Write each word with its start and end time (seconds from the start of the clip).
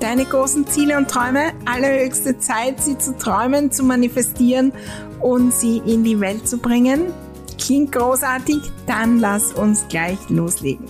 deine 0.00 0.24
großen 0.24 0.66
Ziele 0.66 0.96
und 0.96 1.08
Träume. 1.08 1.52
Allerhöchste 1.66 2.38
Zeit, 2.38 2.82
sie 2.82 2.98
zu 2.98 3.16
träumen, 3.16 3.70
zu 3.70 3.84
manifestieren 3.84 4.72
und 5.20 5.54
sie 5.54 5.78
in 5.78 6.02
die 6.02 6.18
Welt 6.18 6.48
zu 6.48 6.58
bringen. 6.58 7.12
Klingt 7.58 7.92
großartig? 7.92 8.58
Dann 8.86 9.18
lass 9.18 9.52
uns 9.52 9.86
gleich 9.88 10.18
loslegen. 10.28 10.86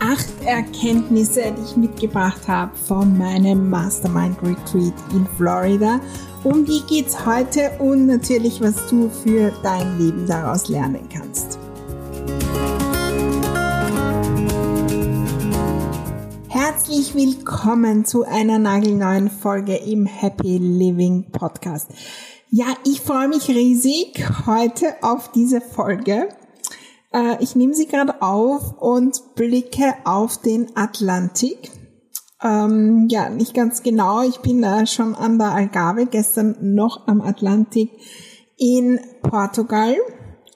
Acht 0.00 0.28
Erkenntnisse, 0.44 1.54
die 1.56 1.62
ich 1.62 1.76
mitgebracht 1.76 2.46
habe 2.46 2.72
von 2.76 3.16
meinem 3.16 3.70
Mastermind 3.70 4.36
Retreat 4.42 4.94
in 5.12 5.26
Florida. 5.36 6.00
Um 6.42 6.64
die 6.66 6.82
geht's 6.86 7.24
heute 7.24 7.70
und 7.78 8.06
natürlich, 8.06 8.60
was 8.60 8.74
du 8.90 9.08
für 9.08 9.50
dein 9.62 9.98
Leben 9.98 10.26
daraus 10.26 10.68
lernen 10.68 11.08
kannst. 11.10 11.53
Herzlich 16.66 17.14
willkommen 17.14 18.06
zu 18.06 18.24
einer 18.24 18.58
nagelneuen 18.58 19.28
Folge 19.28 19.76
im 19.76 20.06
Happy 20.06 20.56
Living 20.56 21.30
Podcast. 21.30 21.90
Ja, 22.48 22.64
ich 22.86 23.02
freue 23.02 23.28
mich 23.28 23.48
riesig 23.48 24.24
heute 24.46 24.94
auf 25.02 25.30
diese 25.30 25.60
Folge. 25.60 26.30
Äh, 27.12 27.36
ich 27.40 27.54
nehme 27.54 27.74
sie 27.74 27.86
gerade 27.86 28.22
auf 28.22 28.80
und 28.80 29.34
blicke 29.34 29.92
auf 30.06 30.40
den 30.40 30.74
Atlantik. 30.74 31.70
Ähm, 32.42 33.08
ja, 33.10 33.28
nicht 33.28 33.52
ganz 33.52 33.82
genau. 33.82 34.22
Ich 34.22 34.38
bin 34.38 34.62
da 34.62 34.86
schon 34.86 35.14
an 35.14 35.38
der 35.38 35.52
Algarve, 35.52 36.06
gestern 36.06 36.56
noch 36.62 37.06
am 37.06 37.20
Atlantik 37.20 37.90
in 38.56 38.98
Portugal. 39.20 39.96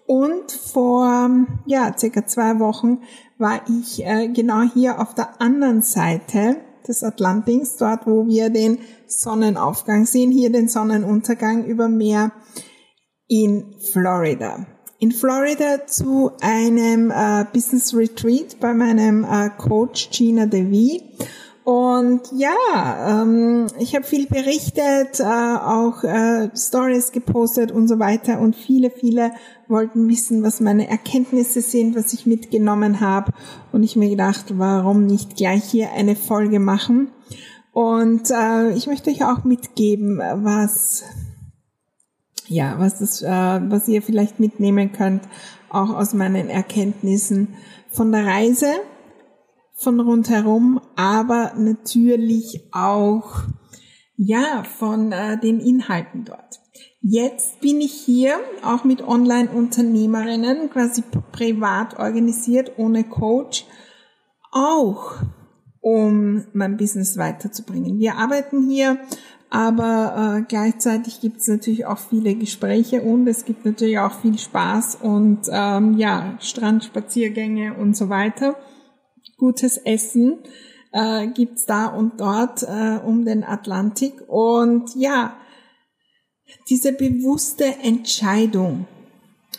Und 0.07 0.53
vor 0.53 1.29
ja, 1.67 1.95
circa 1.99 2.25
zwei 2.25 2.59
Wochen 2.61 3.03
war 3.39 3.63
ich 3.69 4.05
äh, 4.05 4.29
genau 4.29 4.63
hier 4.63 5.01
auf 5.01 5.15
der 5.15 5.41
anderen 5.41 5.83
Seite 5.83 6.57
des 6.87 7.03
Atlantiks, 7.03 7.77
dort 7.77 8.07
wo 8.07 8.27
wir 8.27 8.51
den 8.51 8.79
Sonnenaufgang 9.07 10.07
sehen, 10.07 10.31
hier 10.31 10.51
den 10.51 10.69
Sonnenuntergang 10.69 11.65
über 11.65 11.89
Meer 11.89 12.33
in 13.29 13.75
Florida. 13.93 14.67
In 14.99 15.13
Florida 15.13 15.87
zu 15.87 16.33
einem 16.41 17.13
äh, 17.13 17.45
Business 17.53 17.95
Retreat 17.95 18.59
bei 18.59 18.75
meinem 18.75 19.25
äh, 19.25 19.51
Coach 19.57 20.11
Gina 20.11 20.47
Devi. 20.47 21.03
Und 21.69 22.23
ja, 22.35 23.21
ähm, 23.23 23.67
ich 23.79 23.95
habe 23.95 24.03
viel 24.03 24.27
berichtet, 24.27 25.21
äh, 25.21 25.23
auch 25.23 26.03
äh, 26.03 26.49
Stories 26.57 27.13
gepostet 27.13 27.73
und 27.73 27.89
so 27.89 27.99
weiter. 27.99 28.41
Und 28.41 28.57
viele, 28.57 28.91
viele 28.91 29.33
wollten 29.67 30.09
wissen, 30.09 30.43
was 30.43 30.61
meine 30.61 30.89
Erkenntnisse 30.89 31.61
sind, 31.61 31.95
was 31.95 32.15
ich 32.15 32.25
mitgenommen 32.25 33.01
habe. 33.01 33.35
Und 33.71 33.83
ich 33.83 33.97
mir 33.97 34.09
gedacht, 34.09 34.57
warum 34.57 35.05
nicht 35.05 35.37
gleich 35.37 35.65
hier 35.65 35.93
eine 35.93 36.17
Folge 36.17 36.59
machen? 36.59 37.11
Und 37.75 38.31
äh, 38.31 38.73
ich 38.73 38.87
möchte 38.87 39.11
euch 39.11 39.23
auch 39.27 39.45
mitgeben, 39.45 40.21
was 40.37 41.03
ja, 42.47 42.77
was 42.79 42.99
das, 42.99 43.21
äh, 43.21 43.29
was 43.29 43.89
ihr 43.89 44.01
vielleicht 44.01 44.41
mitnehmen 44.41 44.93
könnt, 44.93 45.25
auch 45.69 45.91
aus 45.91 46.15
meinen 46.15 46.49
Erkenntnissen 46.49 47.57
von 47.91 48.11
der 48.11 48.25
Reise 48.25 48.69
von 49.79 50.01
rundherum, 50.01 50.81
aber 50.97 51.53
natürlich 51.57 52.69
auch 52.73 53.43
ja 54.17 54.65
von 54.65 55.13
äh, 55.13 55.39
den 55.39 55.61
Inhalten 55.61 56.25
dort. 56.25 56.61
Jetzt 57.01 57.61
bin 57.61 57.81
ich 57.81 57.93
hier 57.93 58.39
auch 58.65 58.83
mit 58.83 59.07
Online-Unternehmerinnen, 59.07 60.69
quasi 60.71 61.03
privat 61.31 61.99
organisiert, 61.99 62.73
ohne 62.77 63.05
Coach, 63.05 63.65
auch 64.51 65.15
um 65.81 66.45
mein 66.53 66.77
Business 66.77 67.17
weiterzubringen. 67.17 68.01
Wir 68.01 68.17
arbeiten 68.17 68.69
hier, 68.69 68.99
aber 69.49 70.39
äh, 70.39 70.45
gleichzeitig 70.49 71.21
gibt 71.21 71.41
es 71.41 71.47
natürlich 71.47 71.87
auch 71.87 71.99
viele 71.99 72.35
Gespräche 72.35 73.03
und 73.03 73.29
es 73.29 73.45
gibt 73.45 73.65
natürlich 73.65 74.01
auch 74.01 74.21
viel 74.21 74.37
Spaß 74.37 74.97
und 74.97 75.43
ähm, 75.51 75.97
ja, 75.97 76.37
Strandspaziergänge 76.41 77.75
und 77.75 77.97
so 77.97 78.09
weiter 78.09 78.57
gutes 79.39 79.79
Essen 79.79 80.39
äh, 80.93 81.29
gibt's 81.29 81.65
da 81.65 81.87
und 81.87 82.21
dort 82.21 82.63
äh, 82.63 82.99
um 83.05 83.25
den 83.25 83.45
Atlantik. 83.45 84.15
Und 84.27 84.95
ja, 84.95 85.37
diese 86.69 86.93
bewusste 86.93 87.65
Entscheidung 87.83 88.87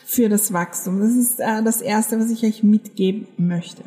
für 0.06 0.30
das 0.30 0.54
Wachstum, 0.54 1.00
das 1.00 1.12
ist 1.12 1.40
äh, 1.40 1.64
das 1.64 1.82
Erste, 1.82 2.20
was 2.20 2.30
ich 2.30 2.44
euch 2.44 2.64
mitgeben 2.64 3.28
möchte. 3.38 3.84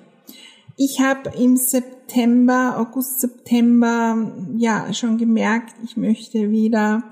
Ich 0.77 1.01
habe 1.01 1.31
im 1.39 1.57
September, 1.57 2.77
August, 2.79 3.21
September, 3.21 4.33
ja, 4.57 4.93
schon 4.95 5.19
gemerkt, 5.19 5.75
ich 5.85 5.97
möchte 5.97 6.51
wieder 6.51 7.05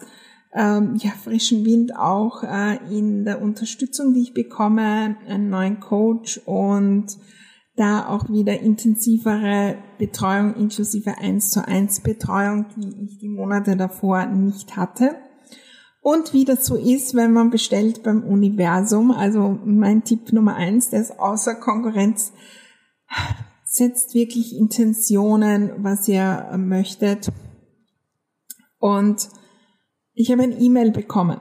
ähm, 0.52 0.96
ja, 0.96 1.10
frischen 1.10 1.64
Wind 1.64 1.94
auch 1.96 2.42
äh, 2.42 2.78
in 2.90 3.24
der 3.24 3.42
Unterstützung, 3.42 4.14
die 4.14 4.22
ich 4.22 4.34
bekomme, 4.34 5.16
einen 5.28 5.50
neuen 5.50 5.78
Coach 5.78 6.40
und 6.46 7.06
da 7.80 8.06
auch 8.08 8.28
wieder 8.28 8.60
intensivere 8.60 9.78
Betreuung 9.98 10.54
inklusive 10.54 11.16
1 11.16 11.50
zu 11.50 11.66
1 11.66 12.00
Betreuung, 12.00 12.66
die 12.76 13.04
ich 13.04 13.18
die 13.18 13.30
Monate 13.30 13.74
davor 13.74 14.26
nicht 14.26 14.76
hatte. 14.76 15.16
Und 16.02 16.34
wie 16.34 16.44
das 16.44 16.66
so 16.66 16.76
ist, 16.76 17.14
wenn 17.14 17.32
man 17.32 17.48
bestellt 17.48 18.02
beim 18.02 18.22
Universum, 18.22 19.10
also 19.10 19.58
mein 19.64 20.04
Tipp 20.04 20.30
Nummer 20.32 20.56
eins, 20.56 20.90
der 20.90 21.00
ist 21.00 21.18
außer 21.18 21.54
Konkurrenz, 21.54 22.32
setzt 23.64 24.14
wirklich 24.14 24.56
Intentionen, 24.56 25.72
was 25.78 26.06
ihr 26.06 26.50
möchtet. 26.58 27.32
Und 28.78 29.28
ich 30.12 30.30
habe 30.30 30.42
ein 30.42 30.60
E-Mail 30.60 30.90
bekommen 30.90 31.40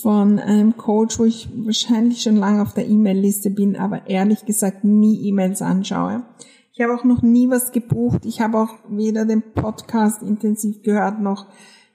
von 0.00 0.38
einem 0.38 0.76
Coach, 0.76 1.18
wo 1.18 1.24
ich 1.24 1.48
wahrscheinlich 1.54 2.22
schon 2.22 2.36
lange 2.36 2.62
auf 2.62 2.74
der 2.74 2.88
E-Mail-Liste 2.88 3.50
bin, 3.50 3.76
aber 3.76 4.08
ehrlich 4.08 4.44
gesagt 4.44 4.84
nie 4.84 5.26
E-Mails 5.28 5.62
anschaue. 5.62 6.24
Ich 6.72 6.80
habe 6.80 6.94
auch 6.94 7.04
noch 7.04 7.22
nie 7.22 7.50
was 7.50 7.72
gebucht. 7.72 8.24
Ich 8.24 8.40
habe 8.40 8.58
auch 8.58 8.74
weder 8.88 9.24
den 9.24 9.42
Podcast 9.52 10.22
intensiv 10.22 10.82
gehört 10.82 11.20
noch 11.20 11.46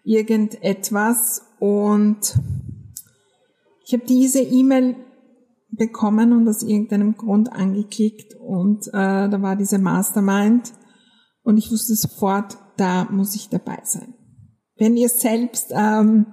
irgendetwas. 0.04 1.44
Und 1.60 2.38
ich 3.86 3.94
habe 3.94 4.04
diese 4.06 4.42
E-Mail 4.42 4.96
bekommen 5.76 6.34
und 6.34 6.48
aus 6.48 6.64
irgendeinem 6.64 7.16
Grund 7.16 7.52
angeklickt 7.52 8.36
und 8.36 8.88
äh, 8.90 9.30
da 9.30 9.42
war 9.42 9.56
diese 9.56 9.80
Mastermind 9.80 10.72
und 11.42 11.58
ich 11.58 11.72
wusste 11.72 11.96
sofort, 11.96 12.58
da 12.78 13.06
muss 13.06 13.36
ich 13.36 13.50
dabei 13.50 13.80
sein. 13.84 14.14
Wenn 14.78 14.96
ihr 14.98 15.10
selbst 15.10 15.72
ähm, 15.76 16.28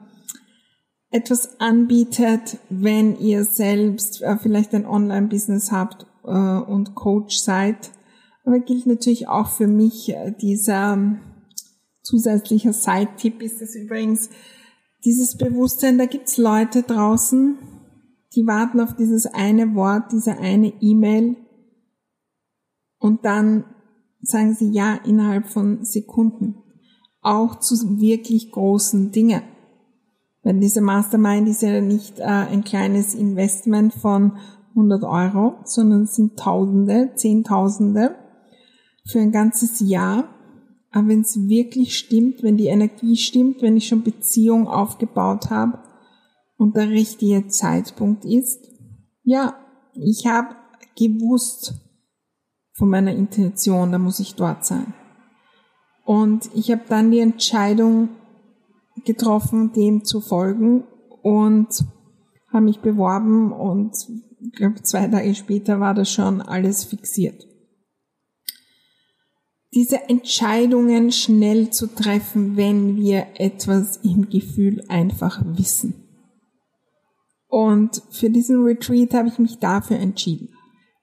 etwas 1.10 1.60
anbietet, 1.60 2.58
wenn 2.68 3.18
ihr 3.18 3.44
selbst 3.44 4.22
äh, 4.22 4.36
vielleicht 4.36 4.74
ein 4.74 4.86
Online-Business 4.86 5.72
habt 5.72 6.06
äh, 6.24 6.28
und 6.28 6.94
Coach 6.94 7.38
seid. 7.38 7.90
Aber 8.44 8.60
gilt 8.60 8.86
natürlich 8.86 9.28
auch 9.28 9.48
für 9.48 9.66
mich 9.66 10.10
äh, 10.10 10.32
dieser 10.40 10.94
ähm, 10.94 11.20
zusätzlicher 12.02 12.72
Side-Tipp 12.72 13.42
ist 13.42 13.60
es 13.60 13.74
übrigens, 13.74 14.30
dieses 15.04 15.36
Bewusstsein, 15.36 15.98
da 15.98 16.06
gibt's 16.06 16.36
Leute 16.36 16.82
draußen, 16.82 17.58
die 18.34 18.46
warten 18.46 18.80
auf 18.80 18.94
dieses 18.94 19.26
eine 19.26 19.74
Wort, 19.74 20.12
diese 20.12 20.38
eine 20.38 20.72
E-Mail 20.80 21.36
Und 22.98 23.24
dann 23.24 23.64
sagen 24.20 24.54
sie 24.54 24.70
ja 24.70 24.94
innerhalb 25.04 25.48
von 25.48 25.84
Sekunden. 25.84 26.56
Auch 27.22 27.58
zu 27.58 27.74
wirklich 28.00 28.52
großen 28.52 29.10
Dingen. 29.10 29.42
Weil 30.42 30.58
diese 30.58 30.80
Mastermind 30.80 31.48
ist 31.48 31.62
ja 31.62 31.80
nicht 31.80 32.18
äh, 32.18 32.24
ein 32.24 32.64
kleines 32.64 33.14
Investment 33.14 33.92
von 33.92 34.38
100 34.70 35.02
Euro, 35.04 35.56
sondern 35.64 36.02
es 36.02 36.14
sind 36.14 36.38
Tausende, 36.38 37.10
Zehntausende 37.14 38.14
für 39.06 39.20
ein 39.20 39.32
ganzes 39.32 39.80
Jahr. 39.80 40.28
Aber 40.90 41.08
wenn 41.08 41.20
es 41.20 41.48
wirklich 41.48 41.96
stimmt, 41.96 42.42
wenn 42.42 42.56
die 42.56 42.66
Energie 42.66 43.16
stimmt, 43.16 43.62
wenn 43.62 43.76
ich 43.76 43.88
schon 43.88 44.02
Beziehung 44.02 44.66
aufgebaut 44.66 45.50
habe 45.50 45.78
und 46.56 46.76
der 46.76 46.88
richtige 46.88 47.46
Zeitpunkt 47.48 48.24
ist, 48.24 48.66
ja, 49.22 49.54
ich 49.94 50.26
habe 50.26 50.56
gewusst 50.96 51.74
von 52.72 52.88
meiner 52.88 53.14
Intention, 53.14 53.92
da 53.92 53.98
muss 53.98 54.20
ich 54.20 54.34
dort 54.34 54.64
sein. 54.64 54.94
Und 56.04 56.50
ich 56.54 56.70
habe 56.72 56.82
dann 56.88 57.10
die 57.10 57.20
Entscheidung 57.20 58.08
getroffen, 59.04 59.72
dem 59.72 60.04
zu 60.04 60.20
folgen 60.20 60.84
und 61.22 61.68
habe 62.52 62.64
mich 62.64 62.80
beworben 62.80 63.52
und 63.52 63.92
ich 64.40 64.82
zwei 64.84 65.06
Tage 65.06 65.34
später 65.34 65.80
war 65.80 65.94
das 65.94 66.10
schon 66.10 66.40
alles 66.40 66.84
fixiert 66.84 67.46
diese 69.72 70.08
Entscheidungen 70.08 71.12
schnell 71.12 71.70
zu 71.70 71.86
treffen, 71.86 72.56
wenn 72.56 72.96
wir 72.96 73.26
etwas 73.36 73.98
im 73.98 74.28
Gefühl 74.28 74.84
einfach 74.88 75.42
wissen. 75.44 75.94
Und 77.46 78.02
für 78.10 78.30
diesen 78.30 78.64
Retreat 78.64 79.14
habe 79.14 79.28
ich 79.28 79.38
mich 79.38 79.58
dafür 79.58 79.98
entschieden. 79.98 80.50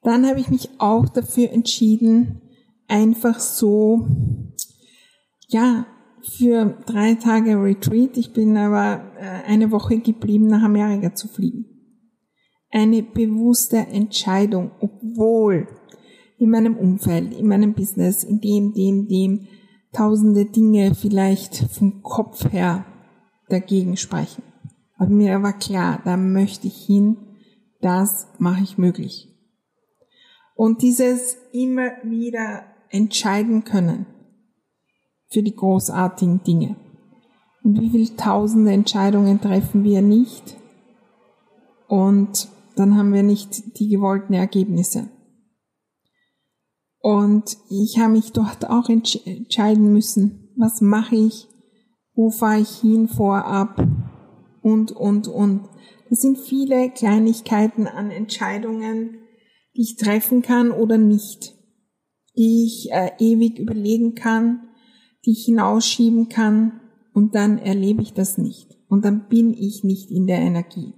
Dann 0.02 0.26
habe 0.26 0.40
ich 0.40 0.50
mich 0.50 0.70
auch 0.80 1.10
dafür 1.10 1.52
entschieden, 1.52 2.42
einfach 2.88 3.40
so, 3.40 4.08
ja, 5.48 5.86
für 6.22 6.78
drei 6.86 7.16
Tage 7.16 7.62
Retreat, 7.62 8.18
ich 8.18 8.34
bin 8.34 8.58
aber 8.58 9.12
äh, 9.20 9.50
eine 9.50 9.72
Woche 9.72 10.00
geblieben, 10.00 10.48
nach 10.48 10.64
Amerika 10.64 11.14
zu 11.14 11.28
fliegen. 11.28 11.66
Eine 12.70 13.04
bewusste 13.04 13.78
Entscheidung, 13.78 14.72
obwohl 14.80 15.68
in 16.38 16.50
meinem 16.50 16.76
Umfeld, 16.76 17.34
in 17.34 17.48
meinem 17.48 17.74
Business, 17.74 18.24
in 18.24 18.40
dem, 18.42 18.74
dem, 18.74 19.08
dem 19.08 19.48
tausende 19.94 20.46
Dinge 20.46 20.94
vielleicht 20.94 21.56
vom 21.72 22.04
Kopf 22.04 22.52
her 22.52 22.86
dagegen 23.50 23.98
sprechen. 23.98 24.44
Aber 24.98 25.10
mir 25.10 25.42
war 25.42 25.58
klar, 25.58 26.02
da 26.04 26.18
möchte 26.18 26.68
ich 26.68 26.86
hin, 26.86 27.18
das 27.82 28.28
mache 28.40 28.64
ich 28.64 28.78
möglich. 28.78 29.34
Und 30.56 30.82
dieses 30.82 31.38
immer 31.52 31.92
wieder 32.04 32.64
entscheiden 32.90 33.64
können 33.64 34.08
für 35.30 35.44
die 35.44 35.56
großartigen 35.56 36.44
Dinge. 36.44 36.76
Und 37.64 37.82
wie 37.82 37.90
viele 37.90 38.16
tausende 38.16 38.72
Entscheidungen 38.72 39.42
treffen 39.42 39.84
wir 39.84 40.02
nicht? 40.02 40.58
Und 41.88 42.48
dann 42.76 42.96
haben 42.96 43.14
wir 43.14 43.24
nicht 43.24 43.80
die 43.80 43.90
gewollten 43.90 44.34
Ergebnisse. 44.34 45.10
Und 47.00 47.58
ich 47.70 48.00
habe 48.00 48.14
mich 48.14 48.32
dort 48.32 48.70
auch 48.70 48.90
entscheiden 48.90 49.94
müssen, 49.94 50.50
was 50.58 50.82
mache 50.82 51.16
ich, 51.16 51.48
wo 52.14 52.30
fahre 52.30 52.60
ich 52.60 52.80
hin 52.82 53.08
vorab 53.08 53.86
und, 54.62 54.92
und, 54.92 55.28
und. 55.28 55.70
Das 56.10 56.22
sind 56.22 56.38
viele 56.38 56.90
Kleinigkeiten 56.90 57.88
an 57.88 58.12
Entscheidungen, 58.12 59.20
die 59.76 59.82
ich 59.82 59.96
treffen 59.98 60.42
kann 60.42 60.72
oder 60.72 60.98
nicht, 60.98 61.54
die 62.36 62.66
ich 62.66 62.92
äh, 62.92 63.12
ewig 63.20 63.60
überlegen 63.60 64.16
kann, 64.16 64.67
die 65.28 65.34
ich 65.34 65.46
hinausschieben 65.46 66.30
kann 66.30 66.80
und 67.14 67.36
dann 67.36 67.58
erlebe 67.58 68.02
ich 68.02 68.14
das 68.14 68.38
nicht 68.38 68.78
und 68.88 69.04
dann 69.04 69.28
bin 69.28 69.54
ich 69.54 69.84
nicht 69.84 70.10
in 70.10 70.26
der 70.26 70.40
Energie. 70.40 70.94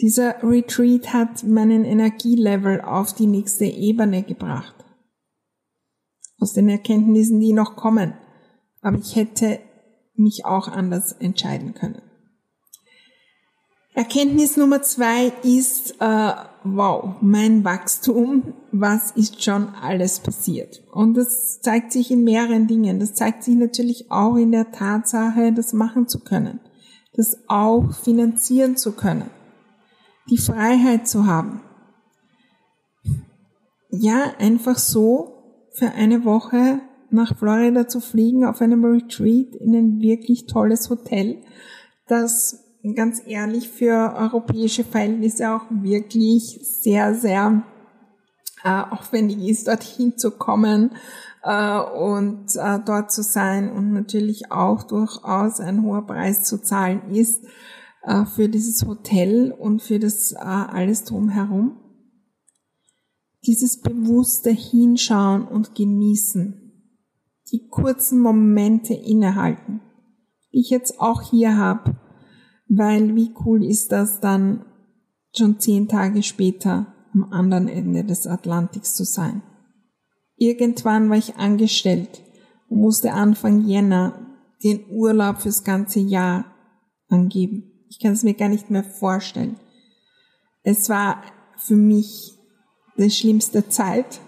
Dieser 0.00 0.42
Retreat 0.42 1.12
hat 1.12 1.42
meinen 1.42 1.84
Energielevel 1.84 2.82
auf 2.82 3.12
die 3.12 3.26
nächste 3.26 3.64
Ebene 3.64 4.22
gebracht. 4.22 4.74
Aus 6.38 6.52
den 6.52 6.68
Erkenntnissen, 6.68 7.40
die 7.40 7.54
noch 7.54 7.76
kommen. 7.76 8.14
Aber 8.82 8.98
ich 8.98 9.16
hätte 9.16 9.58
mich 10.14 10.44
auch 10.44 10.68
anders 10.68 11.12
entscheiden 11.12 11.74
können. 11.74 12.02
Erkenntnis 13.94 14.58
Nummer 14.58 14.82
zwei 14.82 15.32
ist, 15.42 15.92
äh, 15.98 16.32
wow, 16.74 17.16
mein 17.20 17.64
Wachstum, 17.64 18.54
was 18.72 19.10
ist 19.12 19.42
schon 19.42 19.68
alles 19.80 20.20
passiert? 20.20 20.82
Und 20.92 21.14
das 21.14 21.60
zeigt 21.60 21.92
sich 21.92 22.10
in 22.10 22.24
mehreren 22.24 22.66
Dingen. 22.66 22.98
Das 22.98 23.14
zeigt 23.14 23.42
sich 23.42 23.56
natürlich 23.56 24.10
auch 24.10 24.36
in 24.36 24.52
der 24.52 24.72
Tatsache, 24.72 25.52
das 25.52 25.72
machen 25.72 26.08
zu 26.08 26.20
können, 26.20 26.60
das 27.14 27.38
auch 27.48 27.92
finanzieren 27.92 28.76
zu 28.76 28.92
können 28.92 29.30
die 30.28 30.38
Freiheit 30.38 31.08
zu 31.08 31.26
haben. 31.26 31.62
Ja, 33.90 34.34
einfach 34.38 34.78
so 34.78 35.68
für 35.72 35.92
eine 35.92 36.24
Woche 36.24 36.80
nach 37.10 37.36
Florida 37.36 37.86
zu 37.86 38.00
fliegen 38.00 38.44
auf 38.44 38.60
einem 38.60 38.84
Retreat 38.84 39.54
in 39.56 39.74
ein 39.74 40.00
wirklich 40.00 40.46
tolles 40.46 40.90
Hotel, 40.90 41.42
das 42.08 42.65
ganz 42.94 43.22
ehrlich 43.26 43.68
für 43.68 44.14
europäische 44.16 44.84
Verhältnisse 44.84 45.50
auch 45.50 45.64
wirklich 45.70 46.60
sehr, 46.62 47.14
sehr 47.14 47.62
äh, 48.64 48.82
aufwendig 48.90 49.48
ist, 49.48 49.68
dorthin 49.68 50.16
zu 50.16 50.30
kommen 50.30 50.92
äh, 51.42 51.78
und 51.78 52.54
äh, 52.56 52.78
dort 52.84 53.12
zu 53.12 53.22
sein 53.22 53.70
und 53.70 53.92
natürlich 53.92 54.50
auch 54.50 54.82
durchaus 54.82 55.60
ein 55.60 55.82
hoher 55.82 56.06
Preis 56.06 56.44
zu 56.44 56.62
zahlen 56.62 57.10
ist 57.10 57.44
äh, 58.02 58.24
für 58.24 58.48
dieses 58.48 58.86
Hotel 58.86 59.52
und 59.52 59.82
für 59.82 59.98
das 59.98 60.32
äh, 60.32 60.38
alles 60.38 61.04
drumherum. 61.04 61.80
Dieses 63.44 63.80
bewusste 63.80 64.50
Hinschauen 64.50 65.46
und 65.46 65.74
Genießen. 65.74 66.62
Die 67.52 67.68
kurzen 67.68 68.20
Momente 68.20 68.92
innehalten, 68.92 69.80
die 70.52 70.60
ich 70.60 70.70
jetzt 70.70 71.00
auch 71.00 71.22
hier 71.22 71.56
habe, 71.56 71.96
weil 72.68 73.14
wie 73.14 73.32
cool 73.44 73.64
ist 73.64 73.92
das 73.92 74.20
dann 74.20 74.64
schon 75.36 75.60
zehn 75.60 75.88
Tage 75.88 76.22
später 76.22 76.94
am 77.12 77.32
anderen 77.32 77.68
Ende 77.68 78.04
des 78.04 78.26
Atlantiks 78.26 78.94
zu 78.94 79.04
sein. 79.04 79.42
Irgendwann 80.36 81.08
war 81.08 81.16
ich 81.16 81.36
angestellt 81.36 82.22
und 82.68 82.80
musste 82.80 83.12
Anfang 83.12 83.64
Jänner 83.66 84.26
den 84.62 84.84
Urlaub 84.90 85.38
fürs 85.38 85.64
ganze 85.64 86.00
Jahr 86.00 86.44
angeben. 87.08 87.64
Ich 87.88 88.00
kann 88.00 88.12
es 88.12 88.22
mir 88.22 88.34
gar 88.34 88.48
nicht 88.48 88.70
mehr 88.70 88.84
vorstellen. 88.84 89.56
Es 90.62 90.88
war 90.88 91.22
für 91.56 91.76
mich 91.76 92.32
die 92.98 93.10
schlimmste 93.10 93.68
Zeit, 93.68 94.20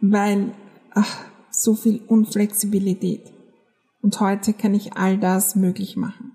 weil 0.00 0.54
ach, 0.90 1.24
so 1.50 1.74
viel 1.74 2.02
Unflexibilität. 2.06 3.32
Und 4.00 4.20
heute 4.20 4.52
kann 4.52 4.74
ich 4.74 4.94
all 4.94 5.18
das 5.18 5.54
möglich 5.54 5.96
machen. 5.96 6.31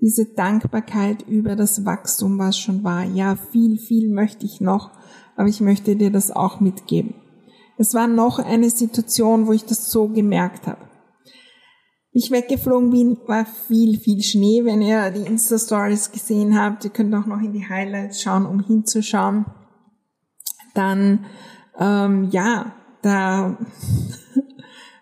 Diese 0.00 0.26
Dankbarkeit 0.34 1.22
über 1.22 1.56
das 1.56 1.84
Wachstum, 1.84 2.38
was 2.38 2.58
schon 2.58 2.84
war. 2.84 3.04
Ja, 3.04 3.36
viel, 3.36 3.78
viel 3.78 4.12
möchte 4.12 4.44
ich 4.44 4.60
noch, 4.60 4.90
aber 5.36 5.48
ich 5.48 5.60
möchte 5.60 5.96
dir 5.96 6.10
das 6.10 6.30
auch 6.30 6.60
mitgeben. 6.60 7.14
Es 7.78 7.94
war 7.94 8.06
noch 8.06 8.38
eine 8.38 8.70
Situation, 8.70 9.46
wo 9.46 9.52
ich 9.52 9.64
das 9.64 9.90
so 9.90 10.08
gemerkt 10.08 10.66
habe 10.66 10.86
ich 12.16 12.30
weggeflogen 12.30 12.90
bin, 12.90 13.18
war 13.26 13.44
viel, 13.44 14.00
viel 14.00 14.22
Schnee. 14.22 14.64
Wenn 14.64 14.80
ihr 14.80 15.10
die 15.10 15.26
Insta-Stories 15.26 16.12
gesehen 16.12 16.58
habt, 16.58 16.84
ihr 16.84 16.90
könnt 16.90 17.14
auch 17.14 17.26
noch 17.26 17.40
in 17.40 17.52
die 17.52 17.68
Highlights 17.68 18.22
schauen, 18.22 18.46
um 18.46 18.60
hinzuschauen. 18.60 19.44
Dann, 20.72 21.26
ähm, 21.78 22.30
ja, 22.30 22.72
da 23.02 23.58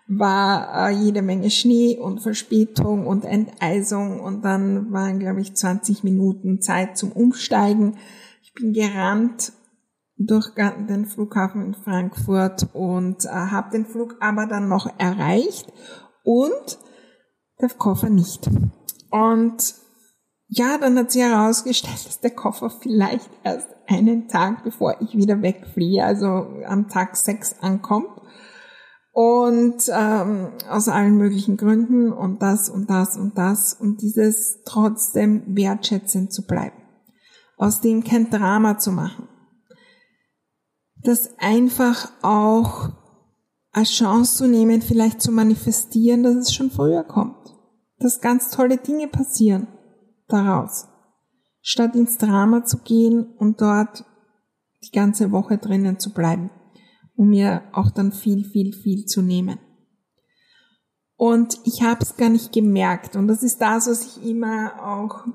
war 0.07 0.89
äh, 0.89 0.91
jede 0.91 1.21
Menge 1.21 1.49
Schnee 1.49 1.97
und 1.97 2.21
Verspätung 2.21 3.07
und 3.07 3.25
Enteisung 3.25 4.19
und 4.19 4.43
dann 4.43 4.91
waren, 4.91 5.19
glaube 5.19 5.41
ich, 5.41 5.55
20 5.55 6.03
Minuten 6.03 6.61
Zeit 6.61 6.97
zum 6.97 7.11
Umsteigen. 7.11 7.97
Ich 8.43 8.53
bin 8.53 8.73
gerannt 8.73 9.53
durch 10.17 10.51
den 10.55 11.05
Flughafen 11.07 11.65
in 11.65 11.73
Frankfurt 11.73 12.69
und 12.73 13.25
äh, 13.25 13.29
habe 13.29 13.71
den 13.71 13.85
Flug 13.85 14.15
aber 14.19 14.45
dann 14.45 14.69
noch 14.69 14.87
erreicht 14.97 15.73
und 16.23 16.77
der 17.59 17.69
Koffer 17.69 18.09
nicht. 18.09 18.49
Und 19.09 19.75
ja, 20.47 20.77
dann 20.77 20.97
hat 20.97 21.11
sie 21.11 21.23
herausgestellt, 21.23 22.05
dass 22.05 22.19
der 22.19 22.31
Koffer 22.31 22.69
vielleicht 22.69 23.29
erst 23.43 23.67
einen 23.87 24.27
Tag 24.27 24.63
bevor 24.63 25.01
ich 25.01 25.15
wieder 25.15 25.41
wegfliehe, 25.41 26.03
also 26.03 26.47
am 26.65 26.87
Tag 26.87 27.17
sechs 27.17 27.55
ankommt. 27.59 28.21
Und 29.17 29.89
ähm, 29.93 30.49
aus 30.69 30.89
allen 30.89 31.15
möglichen 31.15 31.55
Gründen 31.55 32.11
und 32.11 32.41
das 32.41 32.67
und 32.67 32.89
das 32.89 33.15
und 33.15 33.37
das 33.37 33.73
und 33.73 34.01
dieses 34.01 34.61
trotzdem 34.65 35.55
wertschätzend 35.55 36.33
zu 36.33 36.45
bleiben. 36.45 36.75
Aus 37.55 37.79
dem 37.79 38.03
kein 38.03 38.29
Drama 38.29 38.77
zu 38.77 38.91
machen. 38.91 39.29
das 41.01 41.29
einfach 41.37 42.11
auch 42.23 42.89
als 43.71 43.91
Chance 43.91 44.35
zu 44.35 44.47
nehmen, 44.47 44.81
vielleicht 44.81 45.21
zu 45.21 45.31
manifestieren, 45.31 46.23
dass 46.23 46.35
es 46.35 46.53
schon 46.53 46.69
früher 46.69 47.05
kommt. 47.05 47.37
Dass 47.99 48.19
ganz 48.19 48.49
tolle 48.49 48.75
Dinge 48.77 49.07
passieren 49.07 49.67
daraus. 50.27 50.87
Statt 51.61 51.95
ins 51.95 52.17
Drama 52.17 52.65
zu 52.65 52.79
gehen 52.79 53.33
und 53.37 53.61
dort 53.61 54.03
die 54.83 54.91
ganze 54.91 55.31
Woche 55.31 55.57
drinnen 55.57 55.99
zu 55.99 56.13
bleiben, 56.13 56.49
um 57.15 57.29
mir 57.29 57.63
auch 57.71 57.91
dann 57.91 58.11
viel, 58.11 58.43
viel, 58.43 58.73
viel 58.73 59.05
zu 59.05 59.21
nehmen. 59.21 59.59
Und 61.17 61.59
ich 61.63 61.81
habe 61.81 62.01
es 62.01 62.17
gar 62.17 62.29
nicht 62.29 62.51
gemerkt. 62.51 63.15
Und 63.15 63.27
das 63.27 63.41
ist 63.41 63.59
das, 63.59 63.87
was 63.87 64.17
ich 64.17 64.29
immer 64.29 64.73
auch 64.83 65.25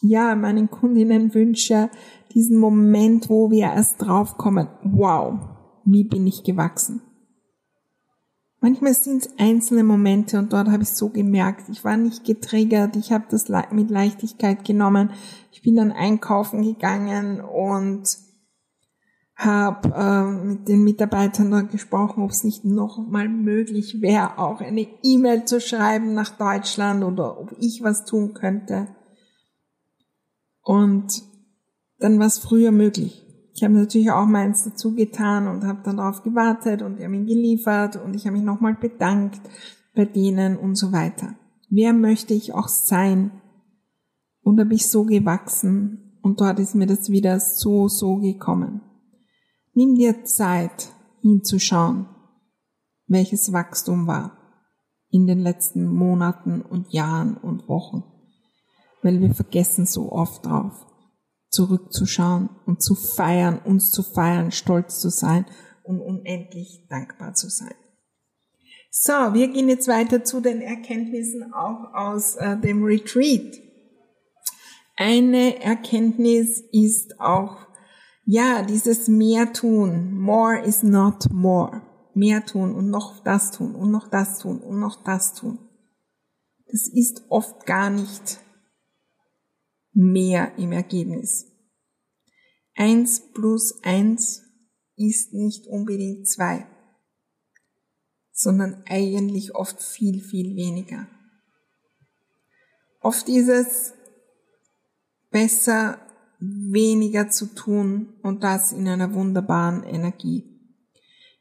ja 0.00 0.34
meinen 0.36 0.70
Kundinnen 0.70 1.34
wünsche, 1.34 1.90
diesen 2.32 2.58
Moment, 2.58 3.28
wo 3.28 3.50
wir 3.50 3.72
erst 3.72 4.02
draufkommen, 4.02 4.68
wow, 4.84 5.38
wie 5.84 6.04
bin 6.04 6.26
ich 6.26 6.44
gewachsen. 6.44 7.02
Manchmal 8.60 8.94
sind 8.94 9.24
es 9.24 9.38
einzelne 9.38 9.84
Momente 9.84 10.38
und 10.38 10.52
dort 10.52 10.68
habe 10.68 10.82
ich 10.82 10.90
so 10.90 11.10
gemerkt, 11.10 11.68
ich 11.68 11.84
war 11.84 11.96
nicht 11.96 12.24
getriggert, 12.24 12.96
ich 12.96 13.12
habe 13.12 13.26
das 13.30 13.48
mit 13.70 13.90
Leichtigkeit 13.90 14.64
genommen. 14.64 15.10
Ich 15.52 15.62
bin 15.62 15.76
dann 15.76 15.92
einkaufen 15.92 16.62
gegangen 16.62 17.40
und 17.40 18.08
habe 19.36 19.92
äh, 19.94 20.44
mit 20.46 20.66
den 20.66 20.82
Mitarbeitern 20.82 21.50
dort 21.50 21.70
gesprochen, 21.70 22.22
ob 22.22 22.30
es 22.30 22.42
nicht 22.42 22.64
noch 22.64 23.06
mal 23.06 23.28
möglich 23.28 24.00
wäre, 24.00 24.38
auch 24.38 24.60
eine 24.60 24.86
E-Mail 25.02 25.44
zu 25.44 25.60
schreiben 25.60 26.14
nach 26.14 26.30
Deutschland 26.30 27.04
oder 27.04 27.38
ob 27.38 27.54
ich 27.60 27.82
was 27.82 28.06
tun 28.06 28.32
könnte. 28.32 28.88
Und 30.62 31.22
dann 31.98 32.18
war 32.18 32.26
es 32.26 32.38
früher 32.38 32.72
möglich. 32.72 33.22
Ich 33.54 33.62
habe 33.62 33.74
natürlich 33.74 34.10
auch 34.10 34.26
meins 34.26 34.64
dazu 34.64 34.94
getan 34.94 35.48
und 35.48 35.64
habe 35.64 35.80
dann 35.84 35.98
darauf 35.98 36.22
gewartet 36.22 36.82
und 36.82 36.98
die 36.98 37.04
haben 37.04 37.14
ihn 37.14 37.26
geliefert 37.26 37.96
und 37.96 38.14
ich 38.14 38.26
habe 38.26 38.36
mich 38.36 38.44
nochmal 38.44 38.74
bedankt 38.74 39.40
bei 39.94 40.06
denen 40.06 40.56
und 40.56 40.76
so 40.76 40.92
weiter. 40.92 41.34
Wer 41.68 41.92
möchte 41.92 42.34
ich 42.34 42.54
auch 42.54 42.68
sein? 42.68 43.30
Und 44.42 44.56
da 44.56 44.64
bin 44.64 44.76
ich 44.76 44.88
so 44.88 45.04
gewachsen 45.04 46.18
und 46.22 46.40
dort 46.40 46.58
ist 46.58 46.74
mir 46.74 46.86
das 46.86 47.10
wieder 47.10 47.40
so, 47.40 47.88
so 47.88 48.16
gekommen. 48.16 48.82
Nimm 49.78 49.94
dir 49.94 50.24
Zeit 50.24 50.88
hinzuschauen, 51.20 52.08
welches 53.08 53.52
Wachstum 53.52 54.06
war 54.06 54.38
in 55.10 55.26
den 55.26 55.38
letzten 55.38 55.86
Monaten 55.86 56.62
und 56.62 56.94
Jahren 56.94 57.36
und 57.36 57.68
Wochen, 57.68 58.02
weil 59.02 59.20
wir 59.20 59.34
vergessen 59.34 59.84
so 59.84 60.10
oft 60.10 60.46
drauf 60.46 60.86
zurückzuschauen 61.50 62.48
und 62.64 62.82
zu 62.82 62.94
feiern, 62.94 63.60
uns 63.66 63.90
zu 63.90 64.02
feiern, 64.02 64.50
stolz 64.50 64.98
zu 64.98 65.10
sein 65.10 65.44
und 65.84 66.00
unendlich 66.00 66.86
dankbar 66.88 67.34
zu 67.34 67.50
sein. 67.50 67.74
So, 68.90 69.12
wir 69.12 69.48
gehen 69.48 69.68
jetzt 69.68 69.88
weiter 69.88 70.24
zu 70.24 70.40
den 70.40 70.62
Erkenntnissen 70.62 71.52
auch 71.52 71.92
aus 71.92 72.36
äh, 72.36 72.56
dem 72.58 72.82
Retreat. 72.82 73.60
Eine 74.96 75.62
Erkenntnis 75.62 76.62
ist 76.72 77.20
auch, 77.20 77.65
ja, 78.26 78.62
dieses 78.62 79.06
mehr 79.06 79.52
tun. 79.52 80.18
More 80.20 80.60
is 80.60 80.82
not 80.82 81.30
more. 81.30 81.80
Mehr 82.12 82.44
tun 82.44 82.74
und 82.74 82.90
noch 82.90 83.22
das 83.22 83.52
tun 83.52 83.74
und 83.74 83.90
noch 83.92 84.08
das 84.08 84.40
tun 84.40 84.60
und 84.60 84.80
noch 84.80 85.04
das 85.04 85.34
tun. 85.34 85.58
Das 86.66 86.88
ist 86.88 87.22
oft 87.28 87.66
gar 87.66 87.88
nicht 87.88 88.40
mehr 89.92 90.58
im 90.58 90.72
Ergebnis. 90.72 91.46
Eins 92.74 93.22
plus 93.32 93.82
eins 93.84 94.42
ist 94.96 95.32
nicht 95.32 95.68
unbedingt 95.68 96.26
zwei, 96.26 96.66
sondern 98.32 98.82
eigentlich 98.86 99.54
oft 99.54 99.80
viel, 99.80 100.20
viel 100.20 100.56
weniger. 100.56 101.06
Oft 103.00 103.28
ist 103.28 103.48
es 103.48 103.94
besser, 105.30 106.00
weniger 106.38 107.28
zu 107.28 107.46
tun 107.54 108.14
und 108.22 108.44
das 108.44 108.72
in 108.72 108.88
einer 108.88 109.14
wunderbaren 109.14 109.82
Energie. 109.84 110.44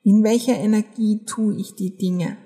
In 0.04 0.24
welcher 0.24 0.56
Energie 0.56 1.25
tue 1.25 1.56
ich 1.56 1.75
die 1.75 1.98
Dinge? 1.98 2.38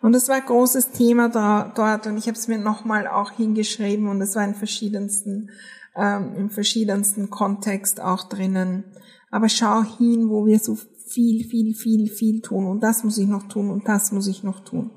Und 0.00 0.12
das 0.12 0.28
war 0.28 0.36
ein 0.36 0.44
großes 0.44 0.90
Thema 0.90 1.30
da, 1.30 1.72
dort 1.74 2.06
und 2.06 2.18
ich 2.18 2.26
habe 2.26 2.36
es 2.36 2.46
mir 2.46 2.58
nochmal 2.58 3.08
auch 3.08 3.30
hingeschrieben 3.30 4.08
und 4.08 4.20
es 4.20 4.36
war 4.36 4.44
in 4.44 4.54
verschiedensten, 4.54 5.50
ähm, 5.96 6.34
im 6.36 6.50
verschiedensten 6.50 7.30
Kontext 7.30 8.02
auch 8.02 8.28
drinnen. 8.28 8.84
Aber 9.30 9.48
schau 9.48 9.82
hin, 9.82 10.28
wo 10.28 10.44
wir 10.44 10.58
so 10.58 10.76
viel, 11.06 11.44
viel, 11.48 11.74
viel, 11.74 12.10
viel 12.10 12.42
tun 12.42 12.66
und 12.66 12.82
das 12.82 13.02
muss 13.02 13.16
ich 13.16 13.26
noch 13.26 13.48
tun 13.48 13.70
und 13.70 13.88
das 13.88 14.12
muss 14.12 14.26
ich 14.26 14.42
noch 14.44 14.60
tun. 14.60 14.90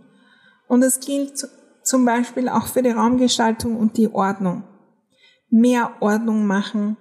Und 0.68 0.84
es 0.84 1.00
gilt 1.00 1.48
zum 1.84 2.04
Beispiel 2.04 2.50
auch 2.50 2.68
für 2.68 2.84
die 2.84 2.90
Raumgestaltung 2.90 3.78
und 3.78 3.96
die 3.96 4.14
Ordnung. 4.14 4.64
Mehr 5.50 5.94
Ordnung 6.02 6.46
machen 6.46 6.98